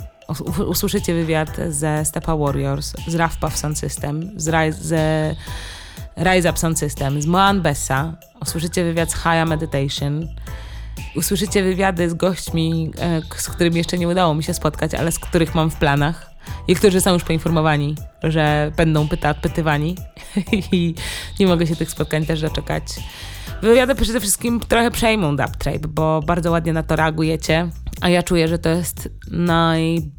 usłyszycie 0.68 1.14
wywiad 1.14 1.50
ze 1.70 2.06
Stepa 2.06 2.38
Warriors, 2.38 2.94
z 3.08 3.16
Raf 3.16 3.38
Puff 3.38 3.58
Sound 3.58 3.80
System, 3.80 4.32
z 4.36 4.48
Rise, 4.48 4.84
ze 4.84 5.36
Rise 6.18 6.50
Up 6.50 6.60
Sound 6.60 6.80
System, 6.80 7.22
z 7.22 7.26
Moan 7.26 7.62
Bessa, 7.62 8.14
usłyszycie 8.42 8.84
wywiad 8.84 9.12
z 9.12 9.14
Haya 9.14 9.46
Meditation, 9.46 10.28
usłyszycie 11.16 11.64
wywiady 11.64 12.10
z 12.10 12.14
gośćmi, 12.14 12.92
e, 13.00 13.22
z 13.36 13.50
którymi 13.50 13.78
jeszcze 13.78 13.98
nie 13.98 14.08
udało 14.08 14.34
mi 14.34 14.44
się 14.44 14.54
spotkać, 14.54 14.94
ale 14.94 15.12
z 15.12 15.20
których 15.20 15.56
mam 15.56 15.72
w 15.72 15.76
planach. 15.76 16.36
I 16.68 16.76
którzy 16.76 17.02
są 17.02 17.14
już 17.14 17.24
poinformowani, 17.24 17.96
że 18.24 18.72
będą 18.78 19.08
pyta 19.08 19.34
pytywani. 19.34 19.96
I 20.72 20.96
nie 21.40 21.48
mogę 21.48 21.68
się 21.68 21.76
tych 21.76 21.92
spotkań 21.92 22.26
też 22.26 22.42
doczekać. 22.42 22.84
Wywiady 23.62 23.96
przede 23.96 24.20
wszystkim 24.20 24.60
trochę 24.60 24.92
przejmą 24.92 25.36
Dub 25.36 25.58
Tribe, 25.58 25.88
bo 25.88 26.22
bardzo 26.26 26.52
ładnie 26.52 26.74
na 26.74 26.84
to 26.84 26.96
reagujecie, 26.96 27.70
a 28.02 28.10
ja 28.10 28.24
czuję, 28.24 28.48
że 28.48 28.60
to 28.60 28.70
jest 28.70 29.10
najbardziej 29.32 30.14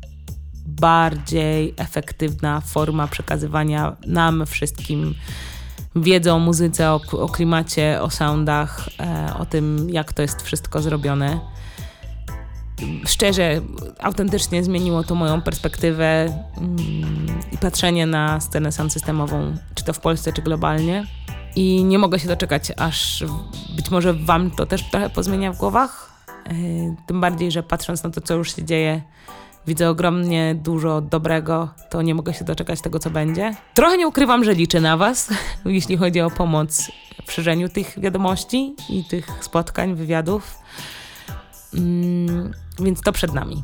efektywna 1.77 2.61
forma 2.61 3.09
przekazywania 3.09 3.97
nam 4.07 4.47
wszystkim 4.47 5.14
wiedzy 5.97 6.33
o 6.33 6.39
muzyce, 6.39 6.91
o, 6.91 7.01
o 7.12 7.29
klimacie, 7.29 8.03
o 8.03 8.11
soundach, 8.11 8.89
e, 9.01 9.35
o 9.39 9.47
tym, 9.47 9.91
jak 9.91 10.12
to 10.12 10.22
jest 10.22 10.43
wszystko 10.43 10.83
zrobione. 10.83 11.41
Szczerze, 13.07 13.61
autentycznie 14.01 14.64
zmieniło 14.64 15.05
to 15.05 15.14
moją 15.14 15.43
perspektywę 15.43 16.24
mm, 16.57 16.77
i 17.53 17.59
patrzenie 17.59 18.07
na 18.07 18.41
scenę 18.41 18.72
sound 18.72 18.93
systemową, 18.93 19.57
czy 19.74 19.85
to 19.85 19.93
w 19.93 20.01
Polsce, 20.01 20.33
czy 20.33 20.43
globalnie. 20.43 21.07
I 21.57 21.85
nie 21.85 21.99
mogę 21.99 22.18
się 22.18 22.29
doczekać, 22.29 22.72
aż 22.77 23.24
być 23.77 23.91
może 23.91 24.14
Wam 24.14 24.51
to 24.51 24.66
też 24.66 24.91
trochę 24.91 25.11
pozmienia 25.11 25.53
w 25.53 25.57
głowach. 25.57 26.16
E, 26.47 26.51
Tym 27.07 27.20
bardziej, 27.20 27.53
że 27.53 27.62
patrząc 27.62 28.03
na 28.03 28.11
to, 28.11 28.20
co 28.20 28.34
już 28.34 28.57
się 28.57 28.64
dzieje, 28.64 29.03
widzę 29.66 29.90
ogromnie 29.90 30.55
dużo 30.55 31.01
dobrego, 31.01 31.68
to 31.90 32.03
nie 32.03 32.14
mogę 32.14 32.34
się 32.34 32.44
doczekać 32.44 32.80
tego, 32.80 32.99
co 32.99 33.11
będzie. 33.11 33.55
Trochę 33.74 33.99
nie 33.99 34.09
ukrywam, 34.09 34.44
że 34.44 34.55
liczę 34.55 34.80
na 34.80 34.97
Was, 34.97 35.28
jeśli 35.64 35.97
chodzi 35.97 36.20
o 36.20 36.30
pomoc 36.30 36.90
w 37.26 37.32
szerzeniu 37.32 37.68
tych 37.68 38.01
wiadomości 38.01 38.74
i 38.90 39.05
tych 39.05 39.26
spotkań, 39.40 39.94
wywiadów. 39.94 40.59
Mm, 41.74 42.53
więc 42.78 43.01
to 43.01 43.12
przed 43.12 43.34
nami. 43.34 43.62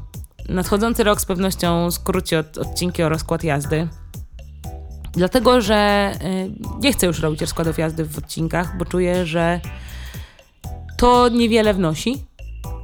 Nadchodzący 0.49 1.05
rok 1.05 1.21
z 1.21 1.27
pewnością 1.27 1.91
skróci 1.91 2.37
od, 2.37 2.59
odcinki 2.59 3.03
o 3.03 3.09
rozkład 3.09 3.45
jazdy. 3.45 3.89
Dlatego, 5.13 5.61
że 5.61 6.13
y, 6.25 6.81
nie 6.81 6.93
chcę 6.93 7.07
już 7.07 7.21
robić 7.21 7.41
rozkładów 7.41 7.79
jazdy 7.79 8.05
w 8.05 8.19
odcinkach, 8.19 8.77
bo 8.79 8.85
czuję, 8.85 9.27
że 9.27 9.61
to 10.97 11.29
niewiele 11.29 11.75
wnosi, 11.75 12.25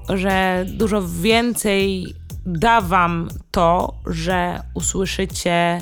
że 0.08 0.64
dużo 0.68 1.02
więcej 1.08 2.14
da 2.46 2.80
wam 2.80 3.28
to, 3.50 3.94
że 4.06 4.62
usłyszycie 4.74 5.78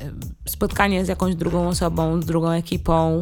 y, 0.00 0.50
spotkanie 0.50 1.04
z 1.04 1.08
jakąś 1.08 1.34
drugą 1.34 1.68
osobą, 1.68 2.22
z 2.22 2.26
drugą 2.26 2.50
ekipą, 2.50 3.20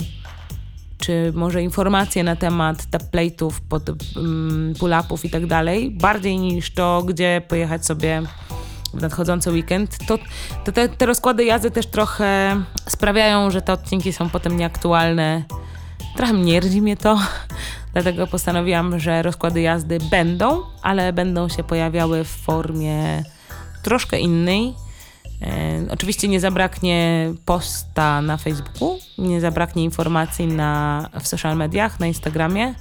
czy 0.99 1.33
może 1.35 1.63
informacje 1.63 2.25
na 2.25 2.37
temat 2.37 2.83
taplate'ów, 2.91 3.51
pod, 3.69 3.89
um, 3.89 4.75
pull-upów 4.79 5.25
i 5.25 5.31
tak 5.31 5.47
dalej, 5.47 5.91
bardziej 5.91 6.39
niż 6.39 6.75
to, 6.75 7.03
gdzie 7.07 7.43
pojechać 7.49 7.87
sobie 7.87 8.23
w 8.95 9.01
nadchodzący 9.01 9.51
weekend, 9.53 9.99
to, 10.07 10.19
to 10.65 10.73
te, 10.73 10.89
te 10.89 11.07
rozkłady 11.07 11.45
jazdy 11.45 11.71
też 11.71 11.87
trochę 11.87 12.63
sprawiają, 12.89 13.51
że 13.51 13.63
te 13.63 13.73
odcinki 13.73 14.13
są 14.13 14.31
potem 14.31 14.57
nieaktualne. 14.57 15.45
Trochę 16.17 16.33
mierdzi 16.33 16.83
mnie 16.83 16.97
to, 16.97 17.19
dlatego 17.93 18.27
postanowiłam, 18.27 18.99
że 18.99 19.23
rozkłady 19.23 19.61
jazdy 19.61 19.99
będą, 20.11 20.63
ale 20.83 21.13
będą 21.13 21.49
się 21.49 21.65
pojawiały 21.65 22.25
w 22.25 22.29
formie 22.29 23.25
troszkę 23.83 24.19
innej. 24.19 24.75
E, 25.43 25.81
oczywiście 25.91 26.29
nie 26.29 26.41
zabraknie 26.41 27.31
posta 27.45 28.23
na 28.23 28.37
Facebooku, 28.37 28.99
nie 29.19 29.41
zabraknie 29.41 29.85
informacji 29.85 30.47
na, 30.47 31.09
w 31.21 31.29
social 31.29 31.57
mediach, 31.57 32.01
na 32.01 32.07
Instagramie, 32.07 32.75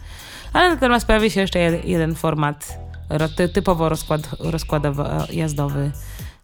ale 0.53 0.69
natomiast 0.69 1.07
pojawi 1.07 1.31
się 1.31 1.41
jeszcze 1.41 1.59
jed, 1.59 1.85
jeden 1.85 2.15
format 2.15 2.77
typowo 3.53 3.89
rozkład, 3.89 4.21
rozkładowo-jazdowy, 4.39 5.91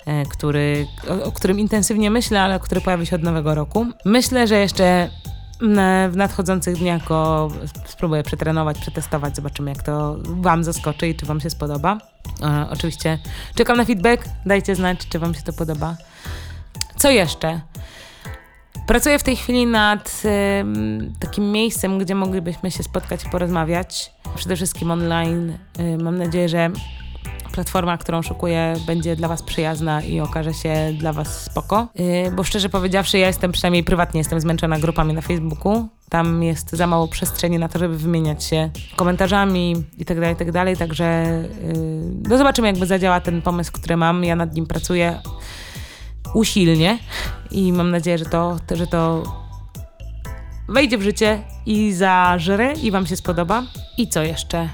e, 0.06 0.26
który, 0.26 0.88
o, 1.10 1.24
o 1.24 1.32
którym 1.32 1.60
intensywnie 1.60 2.12
myślę, 2.12 2.42
ale 2.42 2.60
który 2.60 2.82
pojawi 2.82 3.06
się 3.06 3.16
od 3.16 3.24
nowego 3.24 3.56
roku. 3.56 3.86
Myślę, 4.06 4.48
że 4.48 4.60
jeszcze 4.60 5.10
w 6.10 6.16
nadchodzących 6.16 6.78
dniach 6.78 7.08
go 7.08 7.52
spróbuję 7.86 8.24
przetrenować, 8.24 8.80
przetestować, 8.80 9.36
zobaczymy 9.36 9.72
jak 9.72 9.84
to 9.84 10.16
Wam 10.24 10.64
zaskoczy 10.64 11.08
i 11.08 11.16
czy 11.16 11.26
Wam 11.26 11.42
się 11.42 11.50
spodoba. 11.50 11.98
E, 12.42 12.68
oczywiście 12.72 13.20
czekam 13.56 13.78
na 13.78 13.86
feedback, 13.86 14.26
dajcie 14.46 14.76
znać, 14.76 15.08
czy 15.10 15.20
Wam 15.20 15.34
się 15.34 15.42
to 15.42 15.54
podoba. 15.54 15.98
Co 16.98 17.12
jeszcze? 17.12 17.62
Pracuję 18.88 19.20
w 19.20 19.24
tej 19.24 19.36
chwili 19.36 19.66
nad 19.66 20.22
takim 21.20 21.52
miejscem, 21.52 22.00
gdzie 22.00 22.16
moglibyśmy 22.16 22.72
się 22.72 22.84
spotkać 22.84 23.24
i 23.24 23.30
porozmawiać. 23.30 24.12
Przede 24.36 24.56
wszystkim 24.56 24.92
online. 24.92 25.58
Y, 25.80 25.98
mam 26.04 26.18
nadzieję, 26.18 26.50
że 26.50 26.72
platforma, 27.54 27.98
którą 27.98 28.22
szukuję, 28.22 28.74
będzie 28.88 29.16
dla 29.16 29.28
Was 29.28 29.44
przyjazna 29.44 30.02
i 30.02 30.20
okaże 30.20 30.54
się 30.54 30.94
dla 31.00 31.14
Was 31.14 31.44
spoko. 31.44 31.88
Y, 32.00 32.32
bo 32.32 32.44
szczerze 32.44 32.70
powiedziawszy, 32.70 33.18
ja 33.18 33.28
jestem 33.28 33.52
przynajmniej 33.52 33.84
prywatnie 33.84 34.18
jestem 34.18 34.40
zmęczona 34.40 34.80
grupami 34.80 35.14
na 35.14 35.22
Facebooku. 35.22 35.88
Tam 36.10 36.44
jest 36.44 36.72
za 36.72 36.88
mało 36.88 37.08
przestrzeni 37.08 37.60
na 37.60 37.70
to, 37.70 37.80
żeby 37.80 37.98
wymieniać 37.98 38.44
się 38.44 38.70
komentarzami 38.96 39.84
i 39.98 40.06
tak 40.06 40.20
dalej, 40.20 40.34
i 40.34 40.78
tak. 40.78 40.88
Także 40.88 41.04
y, 41.04 41.74
no 42.30 42.38
zobaczymy, 42.38 42.68
jakby 42.68 42.86
zadziała 42.86 43.20
ten 43.22 43.42
pomysł, 43.42 43.72
który 43.72 43.98
mam. 43.98 44.24
Ja 44.24 44.36
nad 44.36 44.56
nim 44.56 44.66
pracuję 44.66 45.20
usilnie 46.34 47.00
i 47.52 47.74
mam 47.74 47.92
nadzieję, 47.92 48.18
że 48.18 48.26
to, 48.26 48.58
że 48.72 48.88
to 48.88 49.24
wejdzie 50.70 50.98
w 50.98 51.02
życie 51.02 51.44
i 51.66 51.94
zażre 51.94 52.74
i 52.74 52.92
Wam 52.92 53.08
się 53.08 53.16
spodoba. 53.16 53.64
I 53.98 54.08
co 54.08 54.24
jeszcze? 54.24 54.70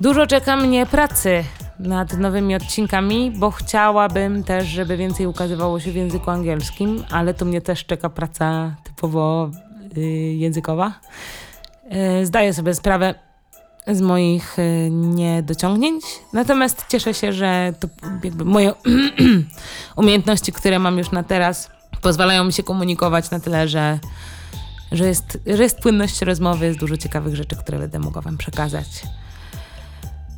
Dużo 0.00 0.26
czeka 0.26 0.56
mnie 0.56 0.86
pracy 0.86 1.44
nad 1.78 2.18
nowymi 2.18 2.54
odcinkami, 2.54 3.30
bo 3.30 3.50
chciałabym 3.50 4.44
też, 4.44 4.66
żeby 4.66 4.96
więcej 4.96 5.26
ukazywało 5.26 5.80
się 5.80 5.92
w 5.92 5.94
języku 5.94 6.30
angielskim, 6.30 7.04
ale 7.10 7.34
tu 7.34 7.46
mnie 7.46 7.60
też 7.60 7.84
czeka 7.84 8.10
praca 8.10 8.76
typowo 8.84 9.50
y, 9.96 10.00
językowa. 10.34 10.92
Y, 12.20 12.26
zdaję 12.26 12.54
sobie 12.54 12.74
sprawę 12.74 13.14
z 13.86 14.00
moich 14.00 14.58
y, 14.58 14.88
niedociągnięć, 14.90 16.04
natomiast 16.32 16.84
cieszę 16.88 17.14
się, 17.14 17.32
że 17.32 17.72
to 17.80 17.88
moje 18.44 18.72
umiejętności, 19.96 20.52
które 20.52 20.78
mam 20.78 20.98
już 20.98 21.10
na 21.10 21.22
teraz, 21.22 21.70
pozwalają 22.02 22.44
mi 22.44 22.52
się 22.52 22.62
komunikować 22.62 23.30
na 23.30 23.40
tyle, 23.40 23.68
że, 23.68 23.98
że, 24.92 25.06
jest, 25.06 25.38
że 25.46 25.62
jest 25.62 25.78
płynność 25.78 26.22
rozmowy, 26.22 26.66
jest 26.66 26.78
dużo 26.78 26.96
ciekawych 26.96 27.36
rzeczy, 27.36 27.56
które 27.56 27.78
będę 27.78 27.98
mogła 27.98 28.22
Wam 28.22 28.36
przekazać. 28.36 28.86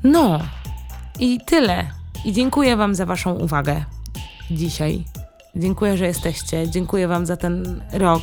No 0.05 0.41
i 1.19 1.41
tyle. 1.47 1.87
I 2.25 2.33
dziękuję 2.33 2.77
Wam 2.77 2.95
za 2.95 3.07
Waszą 3.07 3.33
uwagę 3.33 3.85
dzisiaj. 4.51 5.05
Dziękuję, 5.57 5.97
że 5.97 6.07
jesteście. 6.07 6.71
Dziękuję 6.71 7.09
Wam 7.09 7.27
za 7.27 7.37
ten 7.37 7.83
rok, 7.93 8.23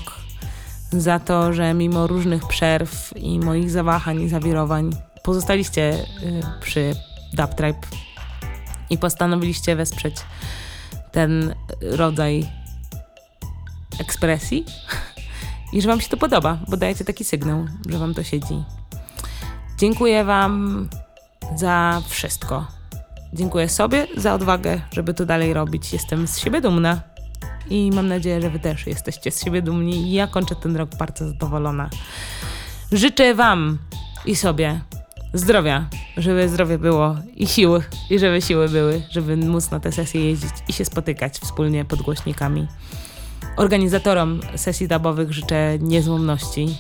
za 0.92 1.20
to, 1.20 1.54
że 1.54 1.74
mimo 1.74 2.08
różnych 2.08 2.48
przerw 2.48 3.14
i 3.16 3.40
moich 3.40 3.72
zawahań 3.72 4.22
i 4.22 4.30
zawirowań 4.30 4.96
pozostaliście 5.24 5.94
y, 5.94 6.44
przy 6.62 6.96
Dub 7.34 7.52
i 8.90 8.98
postanowiliście 8.98 9.76
wesprzeć 9.76 10.16
ten 11.12 11.56
rodzaj 11.82 12.50
ekspresji 14.00 14.66
i 15.74 15.82
że 15.82 15.88
Wam 15.88 16.02
się 16.02 16.10
to 16.10 16.18
podoba, 16.18 16.58
bo 16.68 16.78
dajecie 16.78 17.06
taki 17.06 17.24
sygnał, 17.24 17.66
że 17.90 17.98
Wam 17.98 18.14
to 18.14 18.24
siedzi. 18.24 18.64
Dziękuję 19.78 20.24
Wam 20.24 20.88
za 21.56 22.02
wszystko. 22.08 22.68
Dziękuję 23.34 23.70
sobie 23.70 24.08
za 24.18 24.34
odwagę, 24.34 24.82
żeby 24.92 25.14
to 25.14 25.26
dalej 25.26 25.54
robić. 25.54 25.94
Jestem 25.94 26.28
z 26.28 26.38
siebie 26.38 26.62
dumna 26.62 27.02
i 27.70 27.92
mam 27.94 28.08
nadzieję, 28.08 28.42
że 28.42 28.50
Wy 28.50 28.60
też 28.60 28.88
jesteście 28.88 29.32
z 29.32 29.44
siebie 29.44 29.62
dumni. 29.62 30.14
Ja 30.14 30.28
kończę 30.28 30.56
ten 30.56 30.76
rok 30.76 30.96
bardzo 30.96 31.28
zadowolona. 31.28 31.90
Życzę 32.92 33.36
Wam 33.36 33.78
i 34.26 34.36
sobie 34.36 34.82
zdrowia, 35.34 35.90
żeby 36.18 36.50
zdrowie 36.50 36.78
było 36.78 37.16
i 37.36 37.48
siły, 37.48 37.84
i 38.10 38.20
żeby 38.20 38.42
siły 38.42 38.70
były, 38.70 39.02
żeby 39.12 39.38
móc 39.38 39.72
na 39.72 39.80
te 39.80 39.92
sesje 39.92 40.30
jeździć 40.30 40.54
i 40.68 40.74
się 40.74 40.86
spotykać 40.86 41.40
wspólnie 41.40 41.86
pod 41.86 42.02
głośnikami. 42.02 42.68
Organizatorom 43.58 44.40
sesji 44.56 44.88
dubowych 44.88 45.32
życzę 45.32 45.78
niezłomności, 45.80 46.78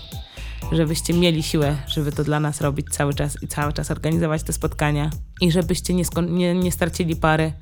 żebyście 0.71 1.13
mieli 1.13 1.43
siłę, 1.43 1.75
żeby 1.87 2.11
to 2.11 2.23
dla 2.23 2.39
nas 2.39 2.61
robić 2.61 2.87
cały 2.91 3.13
czas 3.13 3.43
i 3.43 3.47
cały 3.47 3.73
czas 3.73 3.91
organizować 3.91 4.43
te 4.43 4.53
spotkania 4.53 5.09
i 5.41 5.51
żebyście 5.51 5.93
nie, 5.93 6.03
nie, 6.29 6.55
nie 6.55 6.71
stracili 6.71 7.15
pary. 7.15 7.53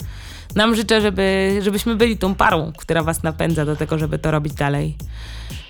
Nam 0.55 0.75
życzę, 0.75 1.01
żeby, 1.01 1.57
żebyśmy 1.61 1.95
byli 1.95 2.17
tą 2.17 2.35
parą, 2.35 2.71
która 2.77 3.03
was 3.03 3.23
napędza 3.23 3.65
do 3.65 3.75
tego, 3.75 3.97
żeby 3.97 4.19
to 4.19 4.31
robić 4.31 4.53
dalej. 4.53 4.97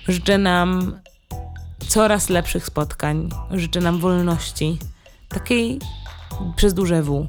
Życzę 0.08 0.38
nam 0.38 1.00
coraz 1.88 2.28
lepszych 2.28 2.66
spotkań, 2.66 3.28
życzę 3.50 3.80
nam 3.80 3.98
wolności, 3.98 4.78
takiej 5.28 5.78
przez 6.56 6.74
duże 6.74 7.02
W, 7.02 7.26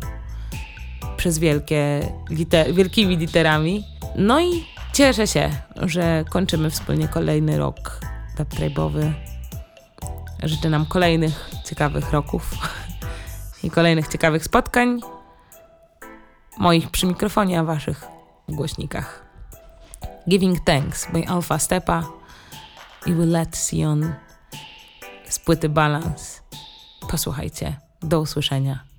przez 1.17 1.39
wielkie, 1.39 2.11
liter- 2.29 2.73
wielkimi 2.73 3.17
literami. 3.17 3.83
No 4.15 4.41
i 4.41 4.65
cieszę 4.93 5.27
się, 5.27 5.51
że 5.75 6.25
kończymy 6.29 6.69
wspólnie 6.69 7.07
kolejny 7.07 7.57
rok 7.57 8.01
dub 8.37 8.49
tribe'owy. 8.49 9.13
Życzę 10.43 10.69
nam 10.69 10.85
kolejnych 10.85 11.49
ciekawych 11.65 12.11
roków 12.11 12.51
i 13.63 13.71
kolejnych 13.71 14.07
ciekawych 14.07 14.43
spotkań. 14.43 14.99
Moich 16.57 16.91
przy 16.91 17.05
mikrofonie, 17.05 17.59
a 17.59 17.63
waszych 17.63 18.03
w 18.47 18.55
głośnikach. 18.55 19.25
Giving 20.29 20.59
Thanks 20.65 21.11
by 21.11 21.27
Alpha 21.27 21.59
Stepa 21.59 22.03
i 23.05 23.13
Will 23.13 23.29
Let 23.29 23.57
Sion 23.57 24.13
z 25.29 25.39
płyty 25.39 25.69
Balance. 25.69 26.41
Posłuchajcie. 27.09 27.79
Do 28.01 28.21
usłyszenia. 28.21 28.96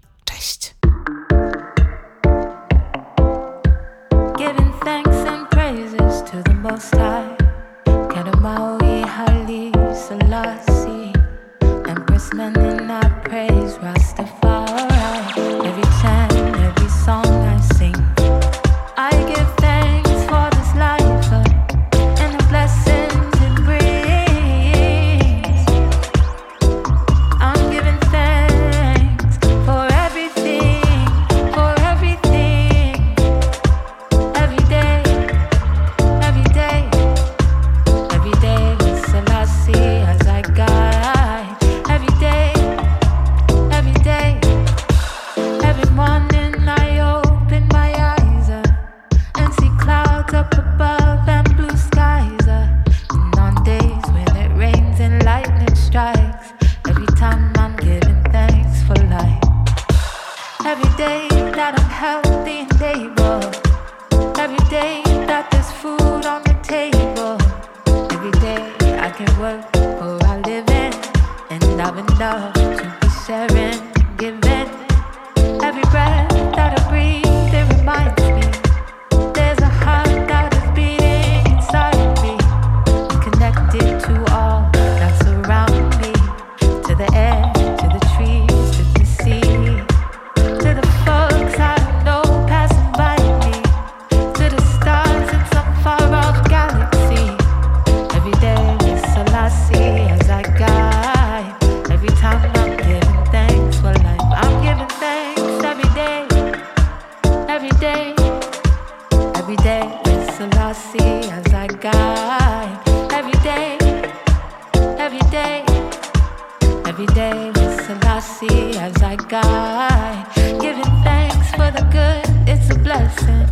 Every 117.01 117.15
day 117.15 117.53
with 117.55 117.87
Selassie 117.87 118.77
as 118.77 119.01
I 119.05 119.15
guide. 119.15 120.27
Giving 120.61 120.83
thanks 121.05 121.49
for 121.53 121.71
the 121.71 121.87
good, 121.93 122.27
it's 122.49 122.75
a 122.75 122.79
blessing. 122.81 123.47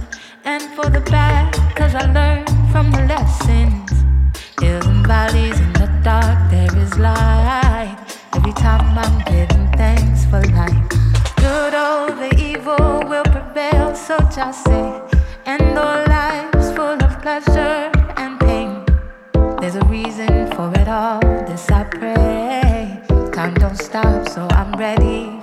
And 0.44 0.64
for 0.74 0.90
the 0.90 1.00
bad, 1.02 1.54
cause 1.76 1.94
I 1.94 2.10
learn 2.10 2.44
from 2.72 2.90
the 2.90 3.06
lessons. 3.06 3.92
Hills 4.60 4.84
and 4.86 5.06
valleys 5.06 5.60
in 5.60 5.72
the 5.74 5.86
dark, 6.02 6.50
there 6.50 6.76
is 6.76 6.98
light. 6.98 7.96
Every 8.34 8.52
time 8.54 8.98
I'm 8.98 9.16
giving 9.32 9.70
thanks 9.78 10.24
for 10.24 10.42
life. 10.58 10.88
Good 11.36 11.74
over 11.74 12.28
evil 12.34 13.06
will 13.08 13.28
prevail, 13.30 13.94
so 13.94 14.18
just 14.34 14.64
say. 14.64 15.00
And 15.44 15.62
all 15.78 16.02
lives 16.08 16.72
full 16.72 16.98
of 17.00 17.22
pleasure 17.22 17.92
and 18.16 18.40
pain. 18.40 18.84
There's 19.60 19.76
a 19.76 19.84
reason 19.84 20.35
stop, 23.76 24.28
so 24.28 24.46
I'm 24.50 24.72
ready 24.72 25.35